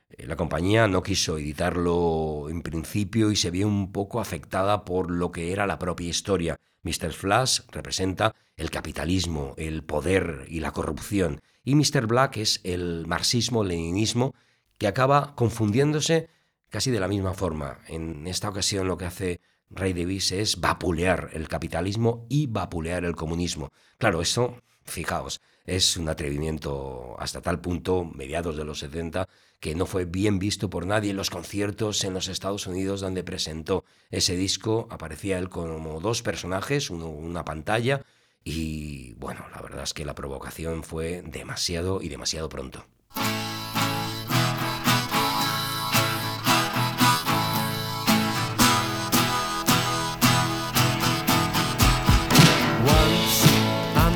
Eh, 0.09 0.25
La 0.25 0.37
compañía 0.37 0.87
no 0.87 1.03
quiso 1.03 1.37
editarlo 1.37 2.47
en 2.49 2.61
principio 2.61 3.29
y 3.29 3.35
se 3.35 3.51
vio 3.51 3.67
un 3.67 3.91
poco 3.91 4.21
afectada 4.21 4.85
por 4.85 5.11
lo 5.11 5.33
que 5.33 5.51
era 5.51 5.67
la 5.67 5.79
propia 5.79 6.07
historia. 6.07 6.57
Mr. 6.83 7.11
Flash 7.11 7.59
representa 7.73 8.33
el 8.55 8.71
capitalismo, 8.71 9.53
el 9.57 9.83
poder 9.83 10.45
y 10.47 10.61
la 10.61 10.71
corrupción, 10.71 11.41
y 11.65 11.75
Mr. 11.75 12.07
Black 12.07 12.37
es 12.37 12.61
el 12.63 13.05
marxismo-leninismo 13.05 14.33
que 14.77 14.87
acaba 14.87 15.35
confundiéndose 15.35 16.29
casi 16.69 16.89
de 16.89 17.01
la 17.01 17.09
misma 17.09 17.33
forma. 17.33 17.79
En 17.89 18.27
esta 18.27 18.47
ocasión 18.47 18.87
lo 18.87 18.97
que 18.97 19.05
hace 19.05 19.41
Ray 19.69 19.91
Davis, 19.91 20.31
es 20.31 20.61
vapulear 20.61 21.31
el 21.33 21.49
capitalismo 21.49 22.25
y 22.29 22.47
vapulear 22.47 23.03
el 23.03 23.15
comunismo. 23.15 23.71
Claro, 23.97 24.21
eso, 24.21 24.57
fijaos, 24.83 25.41
es 25.65 25.95
un 25.97 26.09
atrevimiento 26.09 27.15
hasta 27.19 27.41
tal 27.41 27.61
punto, 27.61 28.03
mediados 28.03 28.57
de 28.57 28.65
los 28.65 28.79
70, 28.79 29.27
que 29.59 29.75
no 29.75 29.85
fue 29.85 30.05
bien 30.05 30.39
visto 30.39 30.69
por 30.69 30.87
nadie 30.87 31.11
en 31.11 31.17
los 31.17 31.29
conciertos 31.29 32.03
en 32.03 32.13
los 32.13 32.27
Estados 32.27 32.65
Unidos 32.65 33.01
donde 33.01 33.23
presentó 33.23 33.85
ese 34.09 34.35
disco. 34.35 34.87
Aparecía 34.89 35.37
él 35.37 35.49
como 35.49 36.01
dos 36.01 36.23
personajes, 36.23 36.89
uno, 36.89 37.07
una 37.07 37.45
pantalla, 37.45 38.01
y 38.43 39.13
bueno, 39.13 39.45
la 39.53 39.61
verdad 39.61 39.83
es 39.83 39.93
que 39.93 40.05
la 40.05 40.15
provocación 40.15 40.83
fue 40.83 41.21
demasiado 41.21 42.01
y 42.01 42.09
demasiado 42.09 42.49
pronto. 42.49 42.85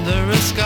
under 0.07 0.29
a 0.29 0.35
sky. 0.37 0.64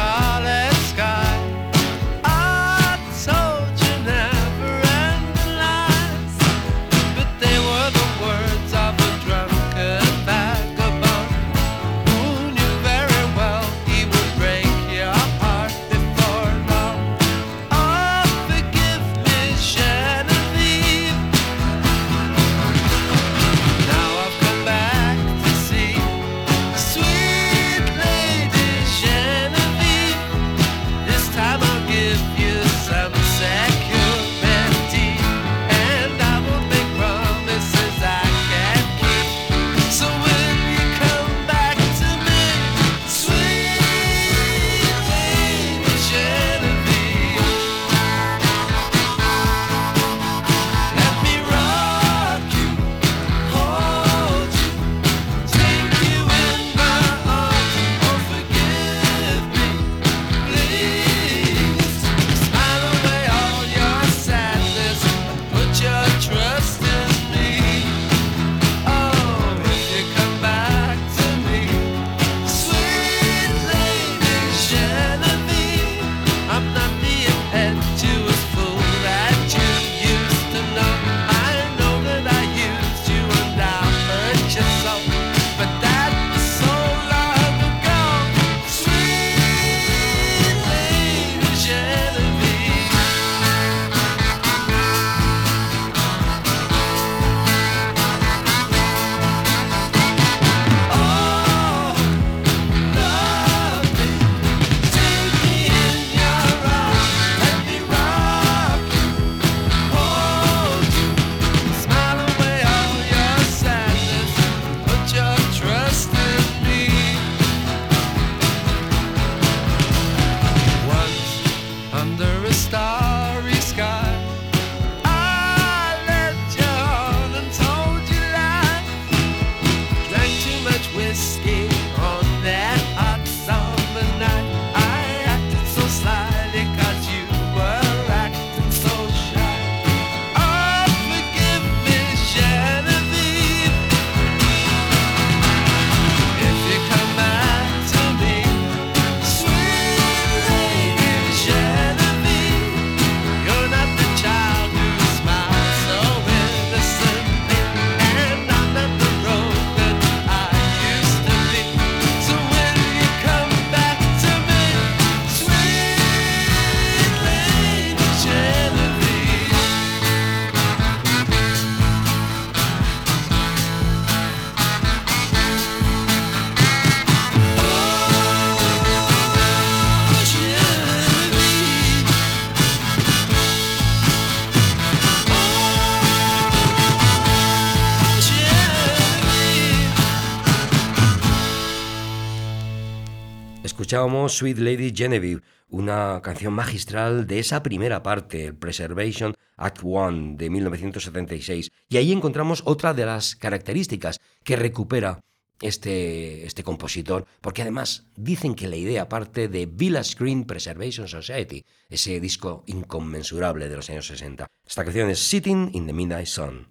Sweet 194.27 194.59
Lady 194.59 194.93
Genevieve, 194.95 195.41
una 195.69 196.21
canción 196.23 196.53
magistral 196.53 197.27
de 197.27 197.39
esa 197.39 197.61
primera 197.61 198.01
parte, 198.01 198.45
el 198.45 198.55
Preservation 198.55 199.35
Act 199.57 199.81
One 199.83 200.35
de 200.37 200.49
1976. 200.49 201.71
Y 201.89 201.97
ahí 201.97 202.11
encontramos 202.11 202.63
otra 202.65 202.93
de 202.93 203.05
las 203.05 203.35
características 203.35 204.19
que 204.43 204.55
recupera 204.55 205.19
este, 205.61 206.45
este 206.45 206.63
compositor, 206.63 207.25
porque 207.41 207.61
además 207.61 208.05
dicen 208.15 208.55
que 208.55 208.67
la 208.67 208.77
idea 208.77 209.09
parte 209.09 209.49
de 209.49 209.65
Villa 209.65 210.03
Screen 210.03 210.45
Preservation 210.45 211.07
Society, 211.07 211.65
ese 211.89 212.19
disco 212.19 212.63
inconmensurable 212.67 213.67
de 213.67 213.75
los 213.75 213.89
años 213.89 214.07
60. 214.07 214.47
Esta 214.65 214.85
canción 214.85 215.09
es 215.09 215.19
Sitting 215.19 215.71
in 215.73 215.85
the 215.85 215.93
Midnight 215.93 216.27
Sun. 216.27 216.67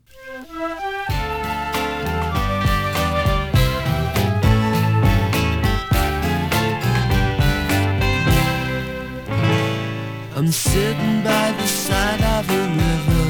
I'm 10.39 10.53
sitting 10.53 11.24
by 11.24 11.51
the 11.51 11.66
side 11.66 12.22
of 12.22 12.49
a 12.49 12.62
river 12.84 13.26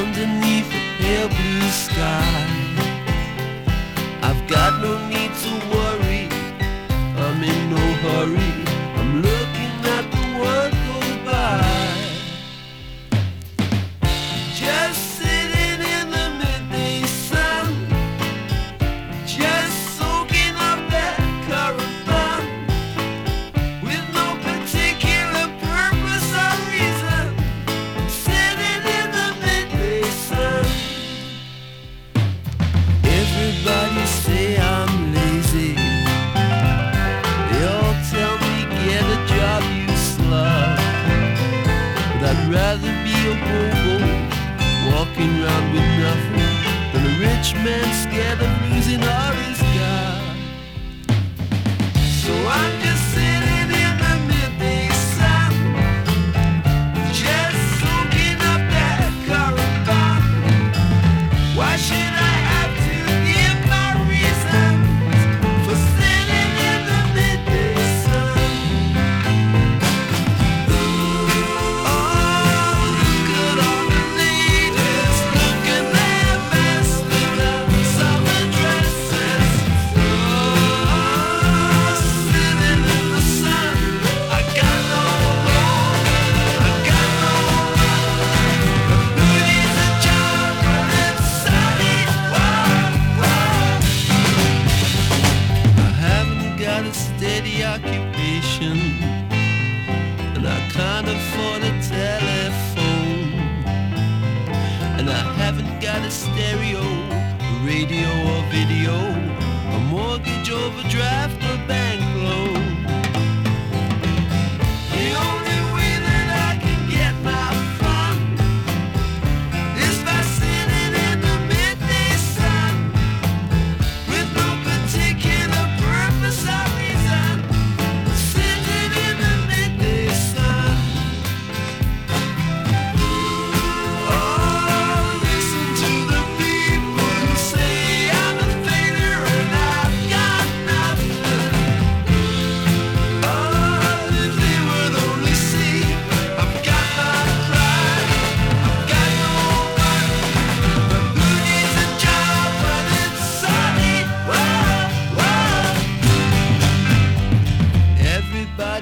Underneath 0.00 0.68
a 0.68 0.82
pale 0.98 1.28
blue 1.28 1.70
sky. 1.70 2.46
I've 4.20 4.46
got 4.46 4.82
no 4.82 4.98
need 5.08 5.32
to 5.44 5.52
worry 5.74 6.28
I'm 7.24 7.42
in 7.42 7.70
no 7.70 7.84
hurry 8.04 8.55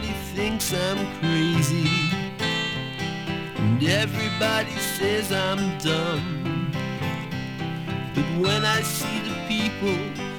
Everybody 0.05 0.37
thinks 0.37 0.73
I'm 0.75 0.99
crazy, 1.21 1.89
and 3.57 3.83
everybody 3.83 4.71
says 4.99 5.33
I'm 5.33 5.79
dumb. 5.79 6.71
But 8.15 8.25
when 8.39 8.65
I 8.67 8.83
see 8.83 9.21
the 9.21 9.35
people 9.49 9.97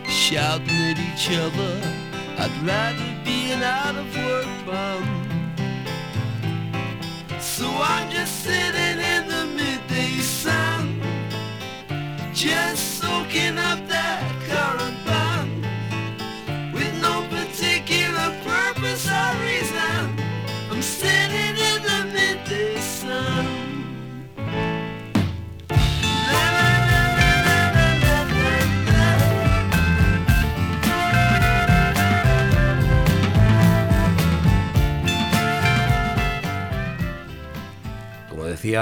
shouting 0.07 0.69
at 0.69 0.99
each 0.99 1.31
other, 1.31 1.81
I'd 2.37 2.55
rather 2.63 3.23
be 3.23 3.51
an 3.53 3.63
out 3.63 3.95
of 3.95 4.15
work 4.25 4.47
bum. 4.67 5.03
So 7.39 7.67
I'm 7.67 8.11
just 8.11 8.43
sitting 8.43 8.99
in 8.99 9.27
the 9.27 9.45
midday 9.47 10.19
sun, 10.19 11.01
just 12.33 12.99
soaking 12.99 13.57
up 13.57 13.79
that 13.87 13.94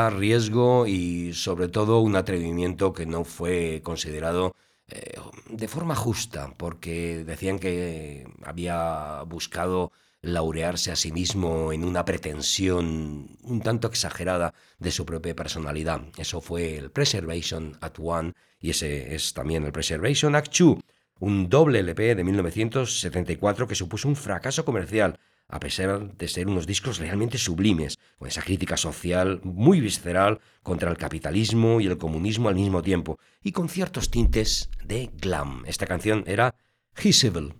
Riesgo 0.10 0.88
y 0.88 1.34
sobre 1.34 1.68
todo 1.68 2.00
un 2.00 2.16
atrevimiento 2.16 2.94
que 2.94 3.06
no 3.06 3.26
fue 3.26 3.82
considerado 3.84 4.56
eh, 4.88 5.20
de 5.50 5.68
forma 5.68 5.96
justa, 5.96 6.54
porque 6.58 7.24
decían 7.26 7.60
que 7.60 8.26
había 8.44 9.24
buscado 9.24 9.92
laurearse 10.22 10.92
a 10.92 10.96
sí 10.96 11.12
mismo 11.12 11.74
en 11.74 11.84
una 11.84 12.06
pretensión 12.06 13.38
un 13.44 13.62
tanto 13.62 13.88
exagerada 13.88 14.54
de 14.80 14.92
su 14.92 15.06
propia 15.06 15.36
personalidad. 15.36 16.02
Eso 16.18 16.40
fue 16.40 16.78
el 16.78 16.90
Preservation 16.90 17.78
at 17.82 18.00
One 18.00 18.34
y 18.62 18.70
ese 18.70 19.16
es 19.16 19.34
también 19.34 19.66
el 19.66 19.74
Preservation 19.74 20.36
Act 20.36 20.54
Two, 20.58 20.80
un 21.20 21.50
doble 21.50 21.80
LP 21.80 22.16
de 22.16 22.24
1974 22.24 23.68
que 23.68 23.76
supuso 23.76 24.08
un 24.08 24.16
fracaso 24.16 24.64
comercial, 24.64 25.20
a 25.48 25.60
pesar 25.60 26.16
de 26.16 26.28
ser 26.28 26.48
unos 26.48 26.66
discos 26.66 26.98
realmente 26.98 27.38
sublimes, 27.38 28.00
con 28.18 28.28
esa 28.28 28.41
crítica 28.41 28.78
social 28.78 29.39
muy 29.44 29.80
visceral 29.82 30.39
contra 30.62 30.89
el 30.89 30.98
capitalismo 30.98 31.80
y 31.82 31.88
el 31.88 31.98
comunismo 31.98 32.50
al 32.50 32.56
mismo 32.56 32.82
tiempo, 32.82 33.20
y 33.41 33.52
con 33.52 33.70
ciertos 33.70 34.10
tintes 34.10 34.70
de 34.84 35.10
glam. 35.14 35.64
Esta 35.66 35.86
canción 35.86 36.24
era 36.28 36.56
He's 36.96 37.24
Evil. 37.24 37.54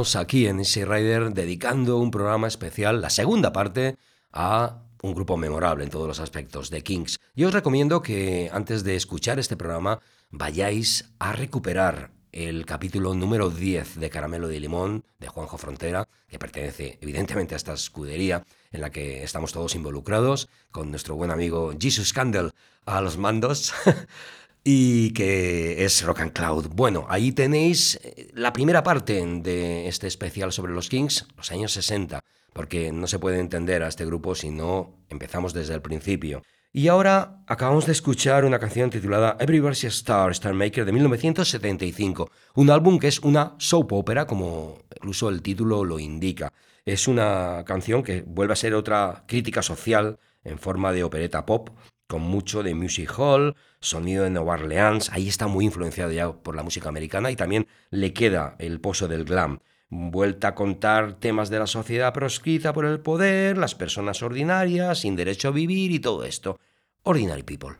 Aquí 0.00 0.46
en 0.46 0.60
Easy 0.60 0.84
Rider 0.84 1.34
dedicando 1.34 1.98
un 1.98 2.10
programa 2.10 2.48
especial, 2.48 3.02
la 3.02 3.10
segunda 3.10 3.52
parte, 3.52 3.96
a 4.32 4.82
un 5.02 5.14
grupo 5.14 5.36
memorable 5.36 5.84
en 5.84 5.90
todos 5.90 6.08
los 6.08 6.20
aspectos, 6.20 6.70
de 6.70 6.82
Kings. 6.82 7.20
Y 7.34 7.44
os 7.44 7.52
recomiendo 7.52 8.00
que 8.00 8.50
antes 8.50 8.82
de 8.82 8.96
escuchar 8.96 9.38
este 9.38 9.58
programa 9.58 10.00
vayáis 10.30 11.12
a 11.18 11.32
recuperar 11.32 12.12
el 12.32 12.64
capítulo 12.64 13.12
número 13.12 13.50
10 13.50 14.00
de 14.00 14.08
Caramelo 14.08 14.48
de 14.48 14.60
Limón 14.60 15.04
de 15.18 15.28
Juanjo 15.28 15.58
Frontera, 15.58 16.08
que 16.28 16.38
pertenece 16.38 16.98
evidentemente 17.02 17.54
a 17.54 17.58
esta 17.58 17.74
escudería 17.74 18.46
en 18.72 18.80
la 18.80 18.90
que 18.90 19.22
estamos 19.22 19.52
todos 19.52 19.74
involucrados, 19.74 20.48
con 20.70 20.90
nuestro 20.90 21.14
buen 21.14 21.30
amigo 21.30 21.74
Jesus 21.78 22.14
Candle 22.14 22.52
a 22.86 23.02
los 23.02 23.18
mandos. 23.18 23.74
y 24.64 25.12
que 25.12 25.84
es 25.84 26.02
Rock 26.02 26.20
and 26.20 26.32
Cloud. 26.32 26.68
Bueno, 26.74 27.06
ahí 27.08 27.32
tenéis 27.32 27.98
eh, 28.02 28.30
la 28.34 28.52
primera 28.52 28.82
parte 28.82 29.24
de 29.24 29.88
este 29.88 30.06
especial 30.06 30.52
sobre 30.52 30.72
los 30.72 30.88
Kings, 30.88 31.26
los 31.36 31.50
años 31.50 31.72
60, 31.72 32.22
porque 32.52 32.92
no 32.92 33.06
se 33.06 33.18
puede 33.18 33.38
entender 33.38 33.82
a 33.82 33.88
este 33.88 34.04
grupo 34.04 34.34
si 34.34 34.50
no 34.50 34.94
empezamos 35.08 35.54
desde 35.54 35.74
el 35.74 35.82
principio. 35.82 36.42
Y 36.72 36.86
ahora 36.86 37.42
acabamos 37.48 37.86
de 37.86 37.92
escuchar 37.92 38.44
una 38.44 38.60
canción 38.60 38.90
titulada 38.90 39.36
Everybody's 39.40 39.84
a 39.84 39.88
Star, 39.88 40.30
Star 40.30 40.54
Maker 40.54 40.84
de 40.84 40.92
1975, 40.92 42.30
un 42.54 42.70
álbum 42.70 43.00
que 43.00 43.08
es 43.08 43.18
una 43.20 43.56
soap 43.58 43.92
opera, 43.92 44.26
como 44.26 44.78
incluso 44.94 45.30
el 45.30 45.42
título 45.42 45.84
lo 45.84 45.98
indica. 45.98 46.52
Es 46.84 47.08
una 47.08 47.64
canción 47.66 48.04
que 48.04 48.22
vuelve 48.22 48.52
a 48.52 48.56
ser 48.56 48.74
otra 48.74 49.24
crítica 49.26 49.62
social 49.62 50.20
en 50.44 50.58
forma 50.58 50.92
de 50.92 51.02
opereta 51.02 51.44
pop, 51.44 51.70
con 52.10 52.22
mucho 52.22 52.64
de 52.64 52.74
music 52.74 53.14
hall, 53.16 53.54
sonido 53.80 54.24
de 54.24 54.30
Nueva 54.30 54.54
Orleans, 54.54 55.10
ahí 55.12 55.28
está 55.28 55.46
muy 55.46 55.64
influenciado 55.66 56.10
ya 56.10 56.32
por 56.32 56.56
la 56.56 56.64
música 56.64 56.88
americana 56.88 57.30
y 57.30 57.36
también 57.36 57.68
le 57.90 58.12
queda 58.12 58.56
el 58.58 58.80
pozo 58.80 59.06
del 59.06 59.24
glam. 59.24 59.60
Vuelta 59.90 60.48
a 60.48 60.54
contar 60.56 61.20
temas 61.20 61.50
de 61.50 61.60
la 61.60 61.68
sociedad 61.68 62.12
proscrita 62.12 62.72
por 62.72 62.84
el 62.84 62.98
poder, 62.98 63.56
las 63.56 63.76
personas 63.76 64.24
ordinarias, 64.24 64.98
sin 64.98 65.14
derecho 65.14 65.48
a 65.48 65.52
vivir 65.52 65.92
y 65.92 66.00
todo 66.00 66.24
esto. 66.24 66.58
Ordinary 67.04 67.44
People. 67.44 67.76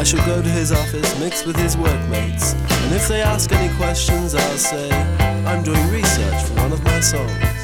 I 0.00 0.02
shall 0.02 0.24
go 0.24 0.40
to 0.40 0.48
his 0.48 0.72
office, 0.72 1.20
mix 1.20 1.44
with 1.44 1.56
his 1.56 1.76
workmates, 1.76 2.54
and 2.54 2.94
if 2.94 3.06
they 3.06 3.20
ask 3.20 3.52
any 3.52 3.70
questions, 3.76 4.34
I'll 4.34 4.56
say, 4.56 4.90
I'm 5.44 5.62
doing 5.62 5.90
research 5.90 6.42
for 6.44 6.54
one 6.54 6.72
of 6.72 6.82
my 6.82 7.00
songs. 7.00 7.59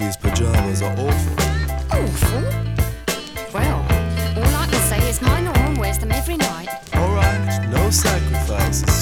These 0.00 0.16
pajamas 0.16 0.80
are 0.80 0.92
awful. 0.92 1.34
Awful. 1.92 2.42
Well, 3.52 3.84
all 4.38 4.54
I 4.56 4.66
can 4.70 4.80
say 4.88 5.08
is 5.08 5.20
my 5.20 5.40
Norman 5.42 5.78
wears 5.78 5.98
them 5.98 6.10
every 6.10 6.38
night. 6.38 6.68
Alright, 6.94 7.68
no 7.70 7.90
sacrifice 7.90 8.99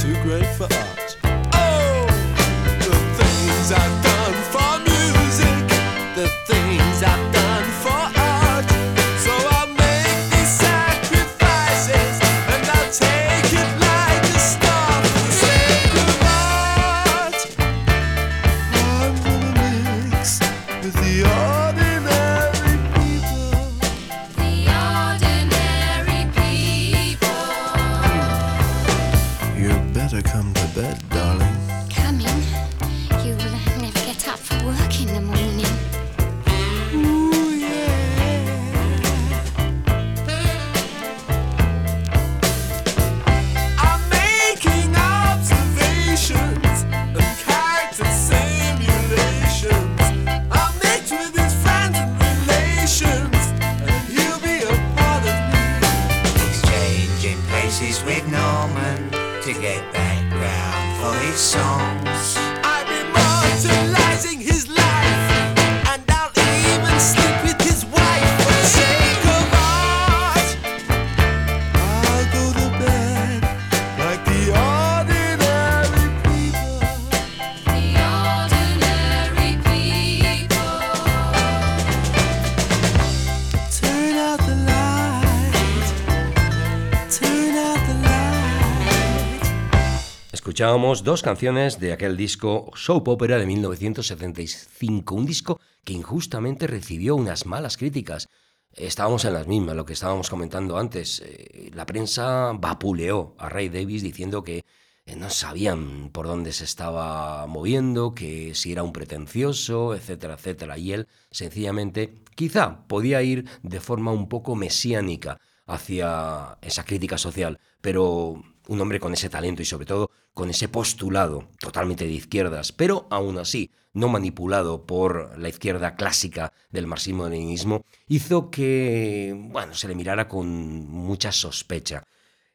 Escuchábamos 90.59 91.04
dos 91.04 91.22
canciones 91.22 91.78
de 91.78 91.92
aquel 91.92 92.16
disco 92.16 92.72
Soap 92.74 93.06
Opera 93.06 93.38
de 93.38 93.46
1975, 93.46 95.14
un 95.14 95.24
disco 95.24 95.61
que 95.84 95.92
injustamente 95.92 96.66
recibió 96.66 97.14
unas 97.14 97.46
malas 97.46 97.76
críticas. 97.76 98.28
Estábamos 98.72 99.24
en 99.24 99.34
las 99.34 99.46
mismas, 99.46 99.76
lo 99.76 99.84
que 99.84 99.92
estábamos 99.92 100.28
comentando 100.28 100.76
antes. 100.76 101.22
Eh, 101.24 101.70
La 101.74 101.86
prensa 101.86 102.50
vapuleó 102.59 103.36
a 103.38 103.48
Ray 103.48 103.68
Davis 103.68 104.02
diciendo 104.02 104.42
que 104.42 104.64
eh, 105.06 105.14
no 105.14 105.30
sabían 105.30 106.11
por 106.11 106.26
dónde 106.26 106.52
se 106.52 106.64
estaba 106.64 107.46
moviendo, 107.46 108.12
que 108.12 108.52
si 108.56 108.72
era 108.72 108.82
un 108.82 108.92
pretencioso, 108.92 109.94
etcétera, 109.94 110.34
etcétera. 110.34 110.76
Y 110.76 110.90
él 110.92 111.06
sencillamente 111.30 112.24
quizá 112.34 112.84
podía 112.88 113.22
ir 113.22 113.44
de 113.62 113.78
forma 113.78 114.11
un 114.11 114.28
poco 114.28 114.56
mesiánica 114.56 115.38
hacia 115.66 116.59
esa 116.62 116.84
crítica 116.84 117.16
social, 117.16 117.61
pero 117.80 118.42
un 118.68 118.80
hombre 118.80 119.00
con 119.00 119.12
ese 119.12 119.28
talento 119.28 119.62
y 119.62 119.64
sobre 119.64 119.86
todo 119.86 120.11
con 120.39 120.51
ese 120.51 120.68
postulado 120.68 121.49
totalmente 121.59 122.05
de 122.05 122.12
izquierdas, 122.12 122.70
pero 122.70 123.09
aún 123.11 123.39
así 123.39 123.72
no 123.93 124.07
manipulado 124.07 124.86
por 124.86 125.36
la 125.36 125.49
izquierda 125.49 125.97
clásica 125.97 126.53
del 126.70 126.86
marxismo-leninismo, 126.86 127.84
hizo 128.07 128.49
que, 128.49 129.34
bueno, 129.36 129.74
se 129.74 129.89
le 129.89 129.97
mirara 129.97 130.28
con 130.28 130.47
mucha 130.89 131.32
sospecha. 131.32 132.05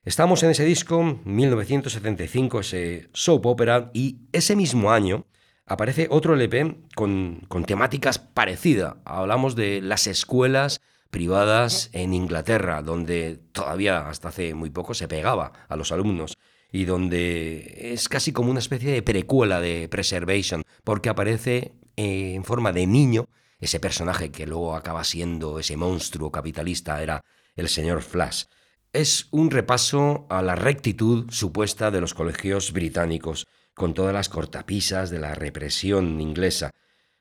Estamos 0.06 0.42
en 0.44 0.52
ese 0.52 0.64
disco, 0.64 1.20
1975, 1.26 2.62
ese 2.62 3.10
soap 3.12 3.48
opera, 3.48 3.92
y 3.94 4.20
ese 4.32 4.56
mismo 4.56 4.94
año 4.94 5.26
aparece 5.66 6.08
otro 6.10 6.36
LP 6.36 6.86
con, 6.96 7.42
con 7.50 7.66
temáticas 7.66 8.18
parecidas. 8.18 8.96
Hablamos 9.04 9.58
de 9.58 9.82
las 9.82 10.08
escuelas 10.08 10.80
privadas 11.10 11.90
en 11.92 12.14
Inglaterra, 12.14 12.82
donde 12.82 13.42
todavía 13.52 14.08
hasta 14.08 14.30
hace 14.30 14.54
muy 14.54 14.70
poco 14.70 14.94
se 14.94 15.10
pegaba 15.10 15.52
a 15.68 15.76
los 15.76 15.92
alumnos 15.92 16.38
y 16.74 16.86
donde 16.86 17.92
es 17.94 18.10
casi 18.10 18.34
como 18.34 18.50
una 18.50 18.60
especie 18.60 18.92
de 18.92 19.04
precuela 19.04 19.62
de 19.62 19.88
Preservation, 19.88 20.64
porque 20.84 21.08
aparece 21.08 21.76
eh, 21.96 22.34
en 22.34 22.44
forma 22.44 22.74
de 22.74 22.88
niño 22.88 23.30
ese 23.60 23.80
personaje 23.80 24.32
que 24.32 24.48
luego 24.48 24.76
acaba 24.76 25.04
siendo 25.04 25.60
ese 25.60 25.78
monstruo 25.78 26.32
capitalista, 26.32 27.02
era 27.02 27.24
el 27.56 27.70
señor 27.70 28.02
Flash. 28.02 28.46
Es 28.92 29.28
un 29.30 29.52
repaso 29.52 30.26
a 30.32 30.42
la 30.42 30.56
rectitud 30.56 31.30
supuesta 31.30 31.92
de 31.92 32.02
los 32.02 32.16
colegios 32.16 32.74
británicos, 32.74 33.46
con 33.76 33.94
todas 33.94 34.14
las 34.14 34.28
cortapisas 34.28 35.12
de 35.12 35.20
la 35.20 35.36
represión 35.36 36.20
inglesa. 36.20 36.72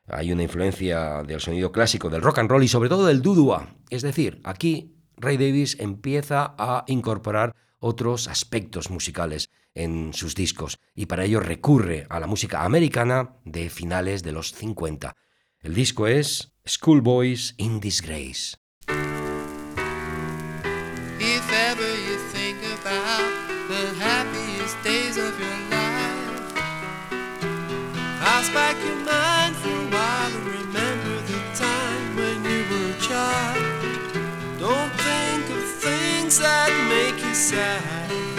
Hay 0.07 0.32
una 0.32 0.44
influencia 0.44 1.22
del 1.24 1.40
sonido 1.42 1.72
clásico, 1.72 2.09
del 2.09 2.22
rock 2.22 2.38
and 2.38 2.50
roll 2.50 2.64
y 2.64 2.68
sobre 2.68 2.88
todo 2.88 3.07
del 3.07 3.20
dudua. 3.20 3.76
Es 3.90 4.00
decir, 4.00 4.40
aquí 4.44 4.96
Ray 5.18 5.36
Davis 5.36 5.76
empieza 5.78 6.55
a 6.57 6.84
incorporar 6.86 7.55
otros 7.83 8.28
aspectos 8.28 8.89
musicales 8.91 9.51
en 9.74 10.12
sus 10.14 10.35
discos 10.35 10.78
y 10.95 11.07
para 11.07 11.24
ello 11.24 11.41
recurre 11.41 12.07
a 12.09 12.20
la 12.20 12.26
música 12.26 12.64
americana 12.64 13.37
de 13.45 13.68
finales 13.68 14.22
de 14.22 14.33
los 14.33 14.53
50. 14.53 15.16
El 15.61 15.74
disco 15.74 16.07
es 16.07 16.53
Schoolboys 16.66 17.55
in 17.59 17.80
Disgrace. 17.80 18.62
Make. 37.53 38.36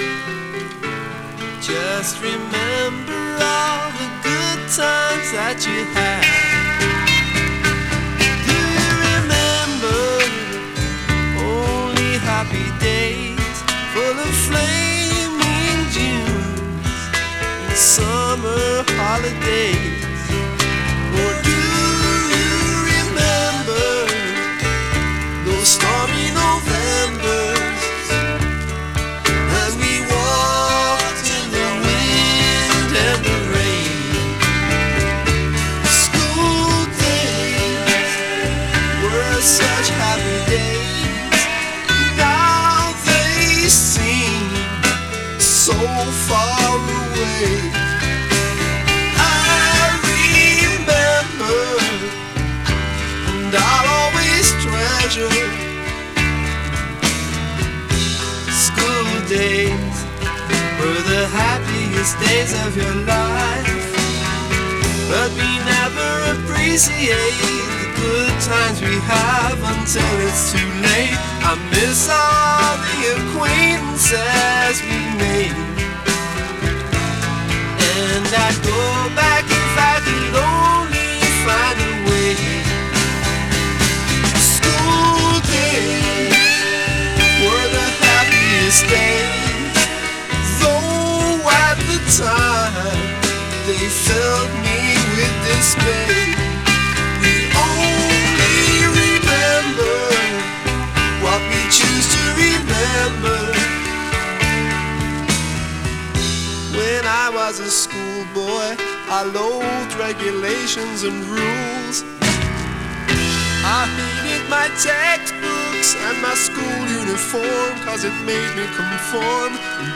Just 1.61 2.22
remember 2.22 3.22
all 3.39 3.89
the 4.01 4.09
good 4.28 4.59
times 4.82 5.30
that 5.38 5.57
you 5.68 5.80
had. 5.95 6.24
Do 8.20 8.28
you 8.51 8.89
remember? 9.07 10.34
only 11.39 12.18
happy 12.20 12.68
days 12.80 13.55
full 13.93 14.18
of 14.28 14.34
flaming 14.47 15.82
Junes 15.95 16.91
and 17.68 17.78
summer 17.78 18.84
holidays. 18.97 20.12
Happiest 62.04 62.20
days 62.20 62.54
of 62.66 62.76
your 62.76 62.95
life. 63.06 63.95
But 65.10 65.32
we 65.32 65.51
never 65.64 66.12
appreciate 66.34 67.38
the 67.39 67.88
good 67.95 68.34
times 68.41 68.82
we 68.82 68.95
have 69.08 69.58
until 69.58 70.28
it's 70.28 70.51
too 70.51 70.70
late. 70.82 71.18
I 71.43 71.56
miss 71.72 72.10
all 72.10 72.78
the 72.84 72.99
acquaintances 73.16 74.82
we 74.84 74.99
made. 75.18 75.56
And 77.95 78.28
I'd 78.28 78.60
go 78.64 79.03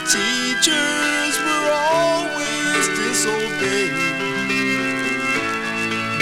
teachers 0.08 1.38
were 1.44 1.70
always 1.70 2.88
disobeyed. 2.96 4.27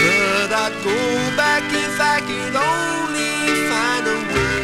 But 0.07 0.51
I'd 0.53 0.75
go 0.83 0.99
back 1.35 1.63
if 1.85 1.99
I 1.99 2.17
could 2.27 2.55
only 2.55 3.35
find 3.69 4.05
a 4.15 4.19
way. 4.31 4.63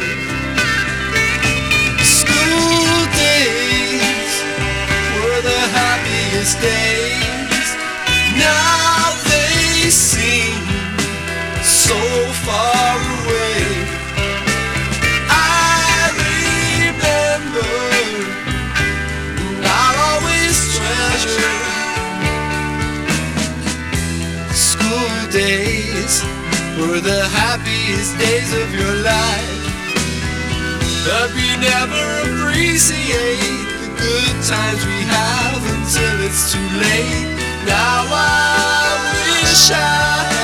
School 2.00 2.96
days 3.20 4.32
were 5.16 5.42
the 5.50 5.62
happiest 5.78 6.56
days. 6.60 7.68
Now 8.40 9.12
they 9.28 9.90
seem 9.90 10.64
so 11.62 12.00
far 12.46 12.96
away. 13.18 13.63
Days 25.34 26.22
were 26.78 27.00
the 27.00 27.26
happiest 27.34 28.16
days 28.18 28.52
of 28.54 28.72
your 28.72 28.94
life. 29.02 29.50
But 31.02 31.34
we 31.34 31.48
never 31.58 32.06
appreciate 32.22 33.66
the 33.82 33.90
good 33.98 34.36
times 34.46 34.86
we 34.86 35.00
have 35.10 35.58
until 35.74 36.14
it's 36.22 36.52
too 36.52 36.68
late. 36.78 37.34
Now 37.66 38.06
I 38.14 38.94
wish 39.10 39.70
I 39.74 40.43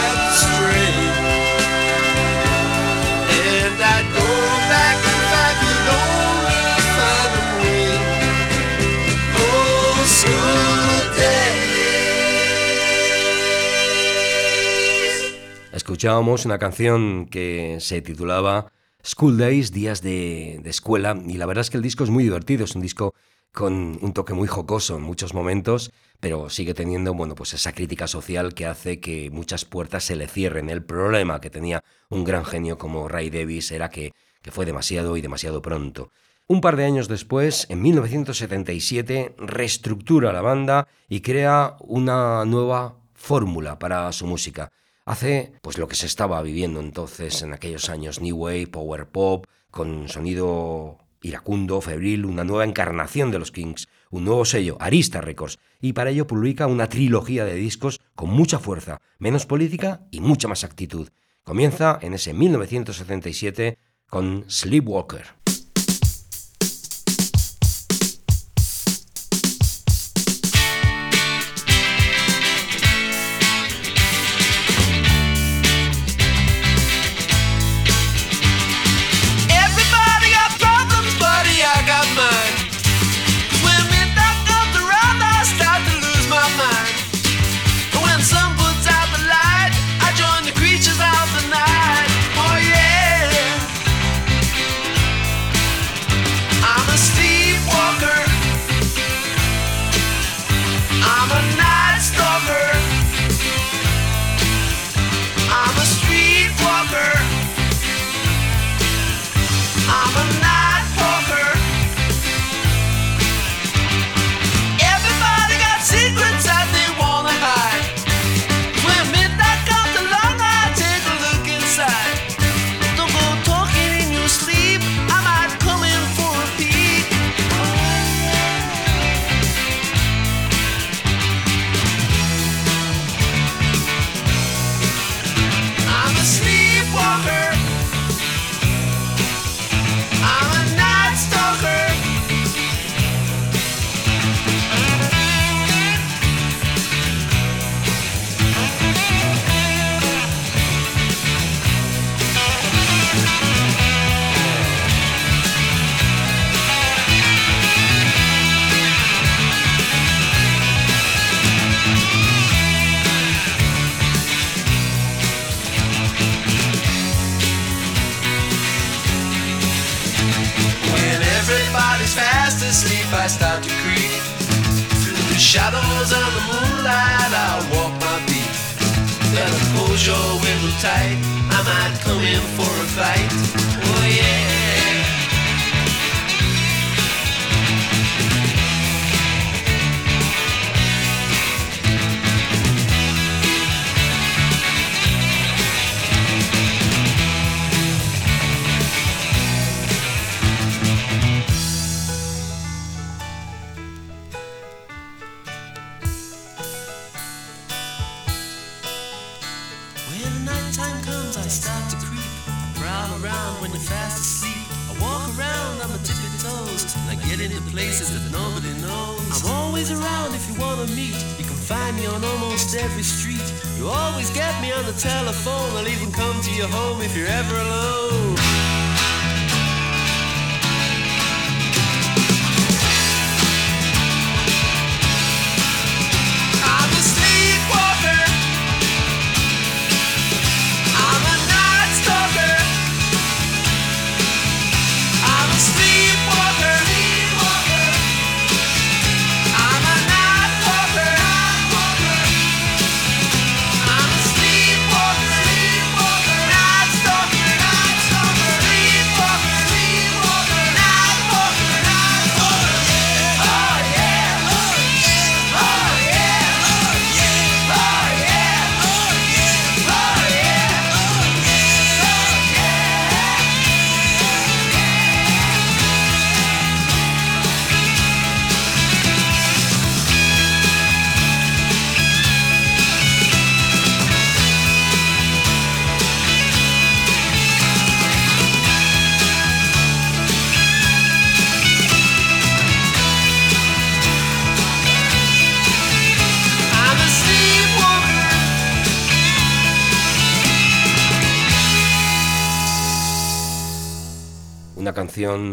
Escuchábamos 16.00 16.46
una 16.46 16.58
canción 16.58 17.26
que 17.26 17.76
se 17.78 18.00
titulaba 18.00 18.72
School 19.04 19.36
Days, 19.36 19.70
días 19.70 20.00
de, 20.00 20.58
de 20.62 20.70
escuela, 20.70 21.14
y 21.26 21.36
la 21.36 21.44
verdad 21.44 21.60
es 21.60 21.68
que 21.68 21.76
el 21.76 21.82
disco 21.82 22.04
es 22.04 22.08
muy 22.08 22.24
divertido, 22.24 22.64
es 22.64 22.74
un 22.74 22.80
disco 22.80 23.12
con 23.52 23.98
un 24.00 24.14
toque 24.14 24.32
muy 24.32 24.48
jocoso 24.48 24.96
en 24.96 25.02
muchos 25.02 25.34
momentos, 25.34 25.92
pero 26.18 26.48
sigue 26.48 26.72
teniendo, 26.72 27.12
bueno, 27.12 27.34
pues 27.34 27.52
esa 27.52 27.74
crítica 27.74 28.06
social 28.06 28.54
que 28.54 28.64
hace 28.64 28.98
que 28.98 29.28
muchas 29.30 29.66
puertas 29.66 30.02
se 30.04 30.16
le 30.16 30.26
cierren. 30.26 30.70
El 30.70 30.82
problema 30.82 31.42
que 31.42 31.50
tenía 31.50 31.84
un 32.08 32.24
gran 32.24 32.46
genio 32.46 32.78
como 32.78 33.06
Ray 33.06 33.28
Davis 33.28 33.70
era 33.70 33.90
que, 33.90 34.14
que 34.40 34.52
fue 34.52 34.64
demasiado 34.64 35.18
y 35.18 35.20
demasiado 35.20 35.60
pronto. 35.60 36.12
Un 36.46 36.62
par 36.62 36.76
de 36.76 36.86
años 36.86 37.08
después, 37.08 37.66
en 37.68 37.82
1977, 37.82 39.34
reestructura 39.36 40.32
la 40.32 40.40
banda 40.40 40.88
y 41.10 41.20
crea 41.20 41.76
una 41.80 42.46
nueva 42.46 42.96
fórmula 43.12 43.78
para 43.78 44.10
su 44.12 44.26
música. 44.26 44.72
Hace 45.04 45.52
pues 45.62 45.78
lo 45.78 45.88
que 45.88 45.96
se 45.96 46.06
estaba 46.06 46.42
viviendo 46.42 46.80
entonces 46.80 47.42
en 47.42 47.52
aquellos 47.52 47.88
años, 47.88 48.20
New 48.20 48.36
Wave, 48.36 48.68
Power 48.68 49.08
Pop, 49.08 49.46
con 49.70 50.08
sonido 50.08 50.98
iracundo, 51.22 51.80
febril, 51.80 52.24
una 52.24 52.44
nueva 52.44 52.64
encarnación 52.64 53.30
de 53.30 53.38
los 53.38 53.52
Kings, 53.52 53.88
un 54.10 54.24
nuevo 54.24 54.44
sello, 54.44 54.76
Arista 54.80 55.20
Records, 55.20 55.58
y 55.80 55.92
para 55.92 56.10
ello 56.10 56.26
publica 56.26 56.66
una 56.66 56.88
trilogía 56.88 57.44
de 57.44 57.54
discos 57.54 58.00
con 58.14 58.30
mucha 58.30 58.58
fuerza, 58.58 59.00
menos 59.18 59.46
política 59.46 60.06
y 60.10 60.20
mucha 60.20 60.48
más 60.48 60.64
actitud. 60.64 61.08
Comienza 61.42 61.98
en 62.02 62.14
ese 62.14 62.34
1977 62.34 63.78
con 64.08 64.44
Sleepwalker. 64.48 65.39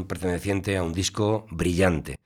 Perteneciente 0.08 0.78
a 0.78 0.84
un 0.84 0.94
disco 0.94 1.46
brillante, 1.50 2.18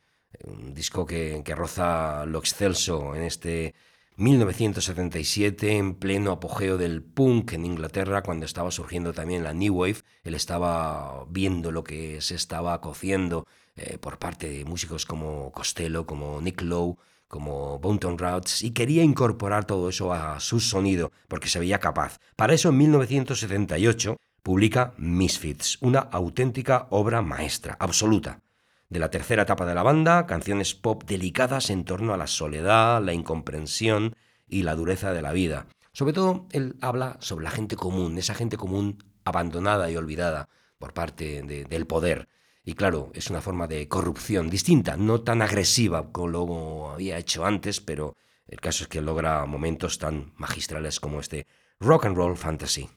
un 0.43 0.73
disco 0.73 1.05
que, 1.05 1.41
que 1.43 1.55
roza 1.55 2.25
lo 2.25 2.39
excelso 2.39 3.15
en 3.15 3.23
este 3.23 3.73
1977, 4.17 5.77
en 5.77 5.95
pleno 5.95 6.31
apogeo 6.31 6.77
del 6.77 7.01
punk 7.01 7.53
en 7.53 7.65
Inglaterra, 7.65 8.21
cuando 8.21 8.45
estaba 8.45 8.69
surgiendo 8.69 9.13
también 9.13 9.43
la 9.43 9.53
New 9.53 9.73
Wave. 9.73 10.03
Él 10.23 10.35
estaba 10.35 11.25
viendo 11.29 11.71
lo 11.71 11.83
que 11.83 12.21
se 12.21 12.35
estaba 12.35 12.79
cociendo 12.81 13.47
eh, 13.75 13.97
por 13.97 14.19
parte 14.19 14.49
de 14.49 14.65
músicos 14.65 15.05
como 15.05 15.51
Costello, 15.51 16.05
como 16.05 16.41
Nick 16.41 16.61
Lowe, 16.61 16.97
como 17.27 17.79
Bounton 17.79 18.17
Routes, 18.17 18.61
y 18.61 18.71
quería 18.71 19.03
incorporar 19.03 19.65
todo 19.65 19.89
eso 19.89 20.13
a 20.13 20.39
su 20.39 20.59
sonido, 20.59 21.11
porque 21.27 21.47
se 21.47 21.59
veía 21.59 21.79
capaz. 21.79 22.19
Para 22.35 22.53
eso, 22.53 22.69
en 22.69 22.77
1978, 22.77 24.17
publica 24.43 24.93
Misfits, 24.97 25.77
una 25.81 25.99
auténtica 25.99 26.87
obra 26.89 27.21
maestra, 27.21 27.77
absoluta. 27.79 28.41
de 28.89 28.99
la 28.99 29.09
tercera 29.09 29.43
etapa 29.43 29.65
de 29.65 29.73
la 29.73 29.83
banda, 29.83 30.25
canciones 30.27 30.75
pop 30.75 31.03
delicadas 31.05 31.69
en 31.69 31.85
torno 31.85 32.13
a 32.13 32.17
la 32.17 32.27
soledad, 32.27 33.01
la 33.01 33.13
incomprensión 33.13 34.17
y 34.49 34.63
la 34.63 34.75
dureza 34.75 35.13
de 35.13 35.21
la 35.21 35.31
vida. 35.31 35.67
Sobre 35.93 36.11
todo, 36.11 36.45
él 36.51 36.75
habla 36.81 37.15
sobre 37.21 37.45
la 37.45 37.51
gente 37.51 37.77
común, 37.77 38.17
esa 38.17 38.35
gente 38.35 38.57
común 38.57 39.01
abandonada 39.23 39.89
y 39.89 39.95
olvidada 39.95 40.49
por 40.77 40.93
parte 40.93 41.41
del 41.41 41.87
poder. 41.87 42.27
Y 42.65 42.73
claro, 42.73 43.11
es 43.13 43.29
una 43.29 43.39
forma 43.39 43.65
de 43.67 43.87
corrupción 43.87 44.49
distinta, 44.49 44.97
no 44.97 45.21
tan 45.21 45.41
agresiva 45.41 46.11
como 46.11 46.27
lo 46.27 46.89
había 46.91 47.17
hecho 47.17 47.45
antes, 47.45 47.79
pero 47.79 48.17
el 48.45 48.59
caso 48.59 48.83
es 48.83 48.87
que 48.89 48.99
logra 48.99 49.45
momentos 49.45 49.99
tan 49.99 50.33
magistrales 50.35 50.99
como 50.99 51.21
este 51.21 51.47
Rock 51.79 52.05
and 52.05 52.17
Roll 52.17 52.35
Fantasy. 52.35 52.89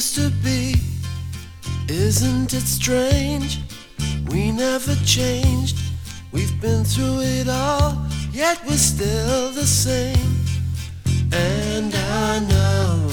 Used 0.00 0.14
to 0.14 0.30
be. 0.42 0.74
Isn't 1.86 2.54
it 2.54 2.66
strange? 2.80 3.60
We 4.30 4.50
never 4.50 4.94
changed. 5.04 5.76
We've 6.32 6.58
been 6.58 6.84
through 6.84 7.20
it 7.20 7.48
all, 7.50 8.06
yet 8.32 8.56
we're 8.66 8.84
still 8.94 9.50
the 9.52 9.66
same. 9.66 10.32
And 11.32 11.94
I 11.94 12.38
know 12.52 13.10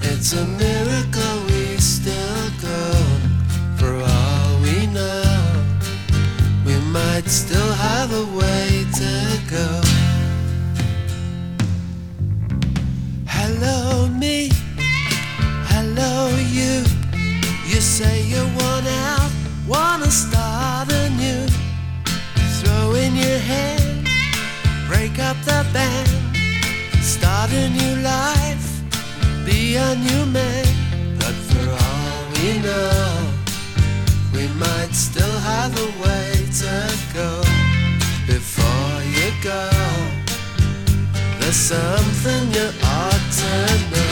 it's 0.00 0.32
a 0.32 0.46
miracle 0.64 1.36
we 1.50 1.76
still 1.76 2.44
go. 2.68 2.84
For 3.78 3.92
all 4.00 4.48
we 4.62 4.86
know, 4.86 5.24
we 6.64 6.76
might 6.96 7.28
still 7.28 7.72
have 7.88 8.10
a 8.14 8.26
way 8.40 8.86
to 9.00 9.12
go. 9.50 9.68
Hello, 13.26 14.08
me. 14.08 14.50
You. 16.56 16.84
You 17.66 17.80
say 17.82 18.22
you 18.22 18.42
want 18.56 18.86
out, 18.86 19.30
wanna 19.68 20.10
start 20.10 20.90
anew. 20.90 21.46
Throw 22.58 22.94
in 22.94 23.14
your 23.14 23.40
hand, 23.52 24.08
break 24.88 25.18
up 25.18 25.36
the 25.44 25.66
band, 25.74 26.08
start 27.02 27.52
a 27.52 27.68
new 27.68 27.96
life, 28.00 28.66
be 29.44 29.76
a 29.76 29.96
new 29.96 30.24
man. 30.24 30.64
But 31.18 31.36
for 31.48 31.68
all 31.84 32.18
we 32.36 32.58
know, 32.66 33.34
we 34.32 34.48
might 34.56 34.94
still 34.94 35.38
have 35.52 35.76
a 35.76 35.90
way 36.04 36.30
to 36.62 36.74
go 37.12 37.42
before 38.26 38.96
you 39.16 39.28
go. 39.42 39.68
There's 41.38 41.62
something 41.74 42.42
you 42.56 42.68
ought 42.82 43.24
to 43.40 43.90
know. 43.90 44.05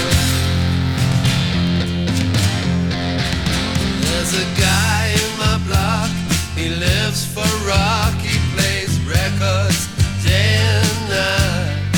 There's 4.26 4.40
a 4.40 4.58
guy 4.58 5.12
in 5.12 5.36
my 5.36 5.58
block, 5.66 6.08
he 6.56 6.70
lives 6.70 7.26
for 7.26 7.44
rock, 7.68 8.14
he 8.22 8.38
plays 8.56 8.98
records 9.00 9.86
day 10.24 10.56
and 10.56 11.08
night. 11.10 11.92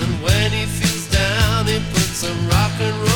And 0.00 0.20
when 0.20 0.50
he 0.50 0.66
feels 0.66 1.06
down, 1.06 1.66
he 1.66 1.78
puts 1.92 2.24
rock 2.48 2.72
and 2.80 2.96
roll 3.02 3.09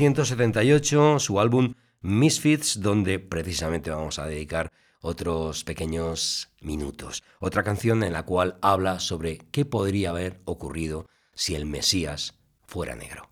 1978, 0.00 1.18
su 1.18 1.40
álbum 1.40 1.74
Misfits, 2.00 2.80
donde 2.80 3.18
precisamente 3.18 3.90
vamos 3.90 4.18
a 4.18 4.24
dedicar 4.24 4.72
otros 5.02 5.62
pequeños 5.64 6.48
minutos. 6.62 7.22
Otra 7.38 7.62
canción 7.62 8.02
en 8.02 8.14
la 8.14 8.22
cual 8.22 8.56
habla 8.62 8.98
sobre 8.98 9.36
qué 9.50 9.66
podría 9.66 10.08
haber 10.08 10.40
ocurrido 10.46 11.06
si 11.34 11.54
el 11.54 11.66
Mesías 11.66 12.38
fuera 12.66 12.96
negro. 12.96 13.28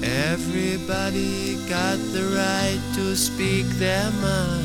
Everybody 0.00 1.56
got 1.68 1.98
the 2.12 2.22
right 2.36 2.80
to 2.94 3.16
speak 3.16 3.66
their 3.80 4.12
mind. 4.22 4.64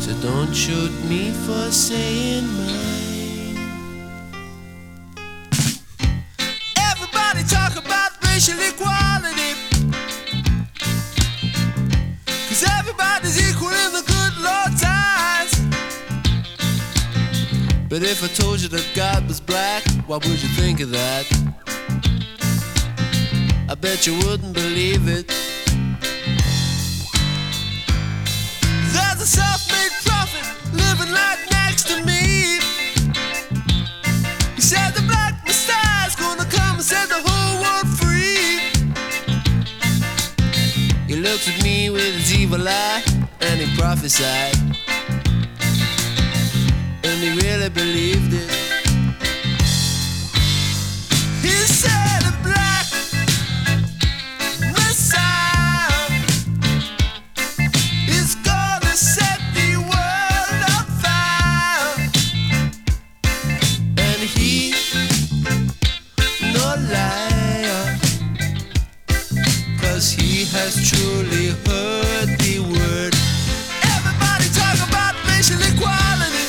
So 0.00 0.12
don't 0.20 0.54
shoot 0.54 0.92
me 1.08 1.30
for 1.46 1.72
saying 1.72 2.46
mine. 2.58 3.56
Everybody 6.76 7.44
talk 7.48 7.76
about 7.76 8.15
racial 8.36 8.60
equality. 8.68 9.54
Cause 12.48 12.64
everybody's 12.78 13.38
equal 13.48 13.68
in 13.68 13.92
the 13.94 14.04
good 14.12 14.34
Lord's 14.44 14.82
eyes. 14.84 15.52
But 17.88 18.02
if 18.02 18.22
I 18.22 18.26
told 18.26 18.60
you 18.60 18.68
that 18.68 18.86
God 18.94 19.26
was 19.26 19.40
black, 19.40 19.84
what 20.06 20.22
would 20.26 20.42
you 20.42 20.50
think 20.50 20.80
of 20.80 20.90
that? 20.90 21.24
I 23.70 23.74
bet 23.74 24.06
you 24.06 24.14
wouldn't 24.26 24.52
believe 24.52 25.08
it. 25.08 25.28
There's 28.92 29.20
a 29.22 29.26
self-made 29.26 29.92
prophet 30.04 30.44
living 30.74 31.10
right 31.10 31.55
Looks 41.26 41.48
at 41.48 41.60
me 41.64 41.90
with 41.90 42.14
his 42.14 42.32
evil 42.38 42.68
eye 42.68 43.02
and 43.40 43.60
he 43.60 43.76
prophesied. 43.76 44.54
And 47.02 47.18
he 47.20 47.30
really 47.42 47.68
believed 47.68 48.32
it. 48.32 48.65
Truly 70.86 71.48
heard 71.66 72.30
the 72.38 72.60
word. 72.62 73.12
Everybody 73.96 74.46
talk 74.54 74.78
about 74.86 75.14
racial 75.26 75.58
equality. 75.58 76.46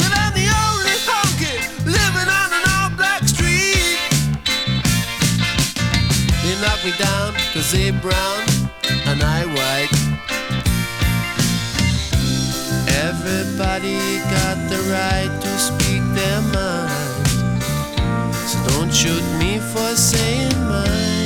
But 0.00 0.10
I'm 0.18 0.34
the 0.34 0.50
only 0.50 0.96
honky 1.06 1.54
living 1.86 2.28
on 2.40 2.48
an 2.58 2.64
all 2.74 2.90
black 2.98 3.22
street. 3.22 4.02
They 6.42 6.54
knock 6.60 6.82
me 6.82 6.92
down 6.98 7.34
cause 7.54 7.70
they 7.70 7.92
brown 7.92 8.42
and 9.06 9.22
I 9.22 9.46
white. 9.56 9.94
Everybody 13.06 14.18
got 14.34 14.56
the 14.72 14.80
right 14.90 15.30
to 15.44 15.50
speak 15.68 16.02
their 16.18 16.42
mind. 16.50 17.28
So 18.50 18.58
don't 18.74 18.92
shoot 18.92 19.22
me 19.38 19.60
for 19.72 19.94
saying 19.94 20.58
mine. 20.66 21.19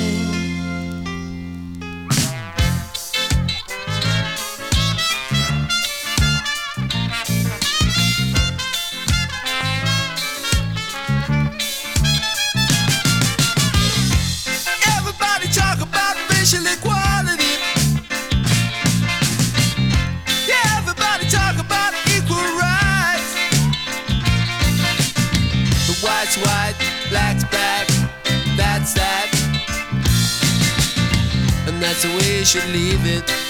Should 32.54 32.70
leave 32.70 33.04
it. 33.04 33.43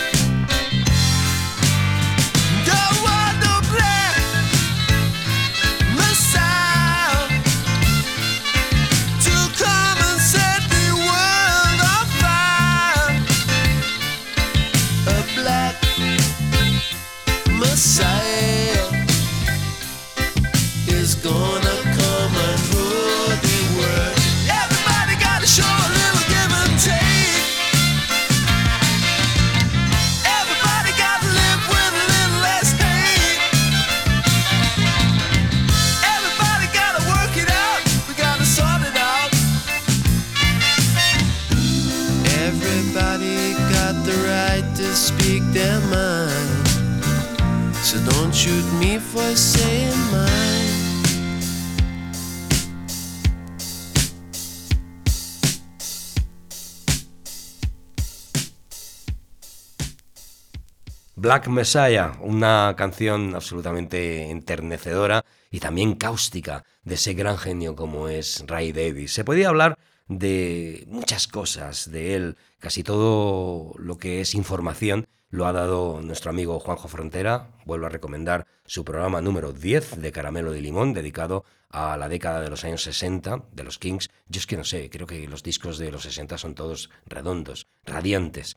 Black 61.34 61.48
Messiah, 61.48 62.12
una 62.20 62.74
canción 62.76 63.34
absolutamente 63.34 64.30
enternecedora 64.30 65.24
y 65.50 65.58
también 65.58 65.96
cáustica 65.96 66.62
de 66.84 66.94
ese 66.94 67.14
gran 67.14 67.38
genio 67.38 67.74
como 67.74 68.08
es 68.08 68.44
Ray 68.46 68.70
Davis. 68.70 69.14
Se 69.14 69.24
podía 69.24 69.48
hablar 69.48 69.76
de 70.06 70.84
muchas 70.86 71.26
cosas 71.26 71.90
de 71.90 72.14
él, 72.14 72.36
casi 72.60 72.84
todo 72.84 73.74
lo 73.78 73.98
que 73.98 74.20
es 74.20 74.36
información 74.36 75.08
lo 75.28 75.46
ha 75.46 75.52
dado 75.52 76.00
nuestro 76.02 76.30
amigo 76.30 76.60
Juanjo 76.60 76.86
Frontera. 76.86 77.48
Vuelvo 77.64 77.86
a 77.86 77.88
recomendar 77.88 78.46
su 78.64 78.84
programa 78.84 79.20
número 79.20 79.52
10 79.52 80.00
de 80.00 80.12
Caramelo 80.12 80.52
de 80.52 80.60
Limón, 80.60 80.92
dedicado 80.92 81.44
a 81.68 81.96
la 81.96 82.08
década 82.08 82.42
de 82.42 82.50
los 82.50 82.62
años 82.62 82.84
60 82.84 83.46
de 83.50 83.64
los 83.64 83.78
Kings. 83.78 84.08
Yo 84.28 84.38
es 84.38 84.46
que 84.46 84.56
no 84.56 84.62
sé, 84.62 84.88
creo 84.88 85.08
que 85.08 85.26
los 85.26 85.42
discos 85.42 85.78
de 85.78 85.90
los 85.90 86.04
60 86.04 86.38
son 86.38 86.54
todos 86.54 86.90
redondos, 87.06 87.66
radiantes. 87.84 88.56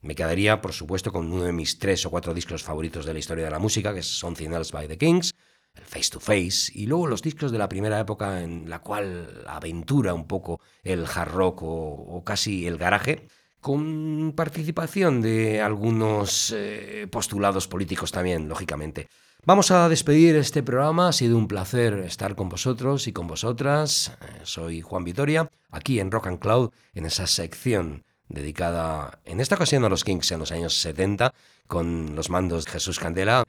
Me 0.00 0.14
quedaría, 0.14 0.60
por 0.60 0.72
supuesto, 0.72 1.12
con 1.12 1.32
uno 1.32 1.44
de 1.44 1.52
mis 1.52 1.78
tres 1.78 2.06
o 2.06 2.10
cuatro 2.10 2.32
discos 2.32 2.62
favoritos 2.62 3.04
de 3.04 3.12
la 3.12 3.18
historia 3.18 3.44
de 3.44 3.50
la 3.50 3.58
música, 3.58 3.92
que 3.92 4.00
es 4.00 4.06
Something 4.06 4.50
by 4.72 4.86
the 4.86 4.96
Kings, 4.96 5.34
el 5.74 5.84
Face 5.84 6.10
to 6.10 6.20
Face, 6.20 6.72
y 6.72 6.86
luego 6.86 7.06
los 7.06 7.22
discos 7.22 7.50
de 7.50 7.58
la 7.58 7.68
primera 7.68 7.98
época 7.98 8.42
en 8.42 8.70
la 8.70 8.78
cual 8.80 9.44
aventura 9.46 10.14
un 10.14 10.26
poco 10.26 10.60
el 10.82 11.04
hard 11.04 11.32
rock 11.32 11.62
o, 11.62 11.66
o 11.66 12.24
casi 12.24 12.66
el 12.66 12.78
garaje, 12.78 13.26
con 13.60 14.32
participación 14.36 15.20
de 15.20 15.60
algunos 15.60 16.54
eh, 16.56 17.08
postulados 17.10 17.66
políticos 17.66 18.12
también, 18.12 18.48
lógicamente. 18.48 19.08
Vamos 19.44 19.70
a 19.70 19.88
despedir 19.88 20.36
este 20.36 20.62
programa, 20.62 21.08
ha 21.08 21.12
sido 21.12 21.36
un 21.36 21.48
placer 21.48 21.94
estar 22.00 22.34
con 22.34 22.48
vosotros 22.48 23.06
y 23.08 23.12
con 23.12 23.26
vosotras. 23.26 24.12
Eh, 24.20 24.40
soy 24.44 24.80
Juan 24.80 25.04
Vitoria, 25.04 25.50
aquí 25.70 26.00
en 26.00 26.10
Rock 26.10 26.28
and 26.28 26.38
Cloud, 26.38 26.70
en 26.94 27.06
esa 27.06 27.26
sección 27.26 28.04
dedicada 28.28 29.20
en 29.24 29.40
esta 29.40 29.54
ocasión 29.54 29.84
a 29.84 29.88
los 29.88 30.04
Kings 30.04 30.30
en 30.32 30.40
los 30.40 30.52
años 30.52 30.74
70, 30.80 31.32
con 31.66 32.14
los 32.14 32.30
mandos 32.30 32.64
de 32.64 32.72
Jesús 32.72 32.98
Candela. 32.98 33.44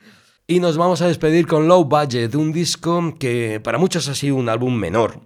Y 0.48 0.60
nos 0.60 0.78
vamos 0.78 1.02
a 1.02 1.08
despedir 1.08 1.48
con 1.48 1.68
Low 1.68 1.86
Budget, 1.86 2.34
un 2.36 2.52
disco 2.52 3.16
que 3.20 3.60
para 3.64 3.78
muchos 3.78 4.08
ha 4.08 4.16
sido 4.16 4.36
un 4.36 4.50
álbum 4.50 4.76
menor, 4.76 5.22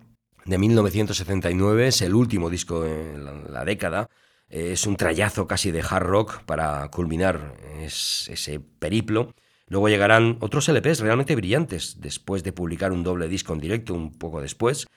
de 0.45 0.57
1979, 0.57 1.87
es 1.87 2.01
el 2.01 2.13
último 2.13 2.49
disco 2.49 2.85
en 2.85 3.23
la, 3.53 3.63
década, 3.63 4.09
es 4.49 4.85
un 4.85 4.97
trayazo 4.97 5.47
casi 5.47 5.71
de 5.71 5.81
hard 5.81 6.05
rock 6.05 6.43
para 6.43 6.89
culminar 6.89 7.55
es, 7.79 8.27
ese 8.29 8.59
periplo. 8.59 9.33
Luego 9.67 9.87
llegarán 9.87 10.37
otros 10.41 10.67
LPs 10.67 10.99
realmente 10.99 11.35
brillantes, 11.35 12.01
después 12.01 12.43
de 12.43 12.51
publicar 12.51 12.91
un 12.91 13.03
doble 13.03 13.29
disco 13.29 13.53
en 13.53 13.59
directo 13.59 13.93
un 13.93 14.11
poco 14.11 14.41
después, 14.41 14.87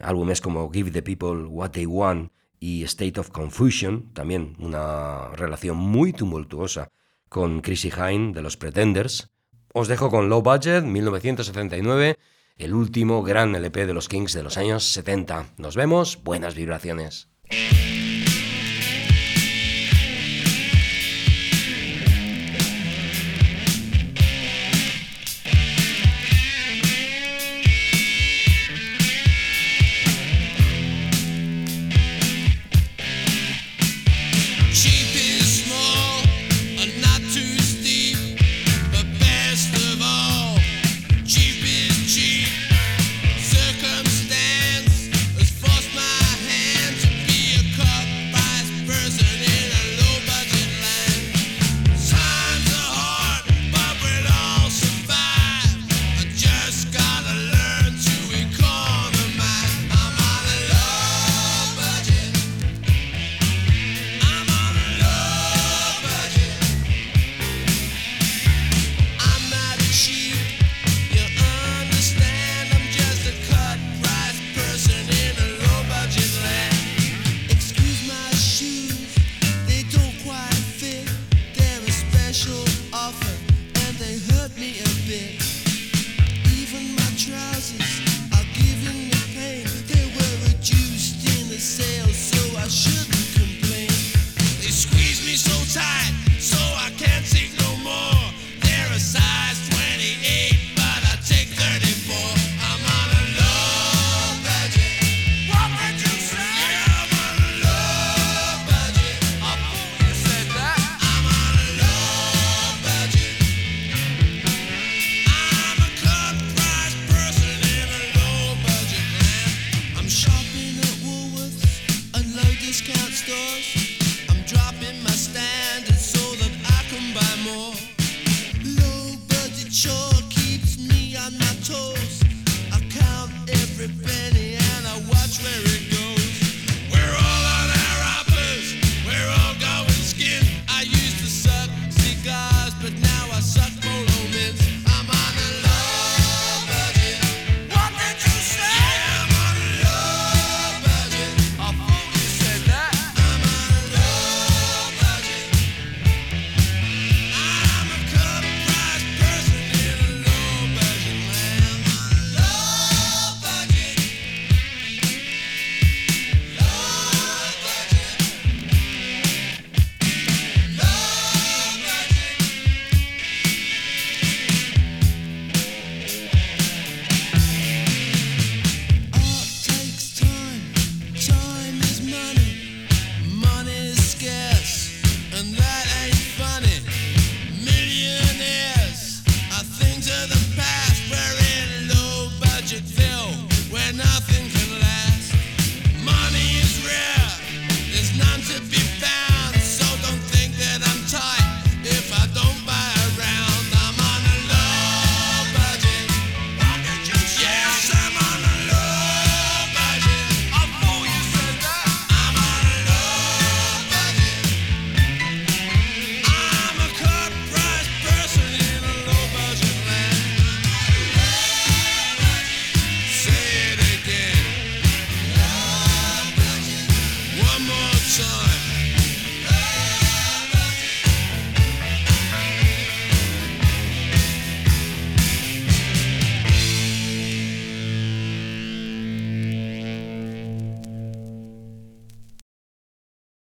álbumes 0.00 0.40
como 0.40 0.70
Give 0.72 0.90
the 0.90 1.02
People 1.02 1.44
What 1.44 1.72
They 1.72 1.86
Want 1.86 2.32
y 2.60 2.84
State 2.84 3.18
of 3.20 3.30
Confusion, 3.30 4.12
también 4.12 4.56
una 4.58 5.28
relación 5.34 5.76
muy 5.76 6.12
tumultuosa 6.12 6.90
con 7.28 7.60
Chrissy 7.60 7.90
Hine 7.90 8.32
de 8.32 8.42
los 8.42 8.56
Pretenders. 8.56 9.30
Os 9.72 9.88
dejo 9.88 10.10
con 10.10 10.28
Low 10.28 10.42
Budget, 10.42 10.84
1979, 10.84 12.16
el 12.56 12.74
último 12.74 13.22
gran 13.22 13.54
LP 13.54 13.86
de 13.86 13.94
los 13.94 14.08
Kings 14.08 14.32
de 14.32 14.42
los 14.42 14.56
años 14.56 14.84
70. 14.84 15.54
Nos 15.56 15.74
vemos, 15.74 16.22
buenas 16.22 16.54
vibraciones. 16.54 17.28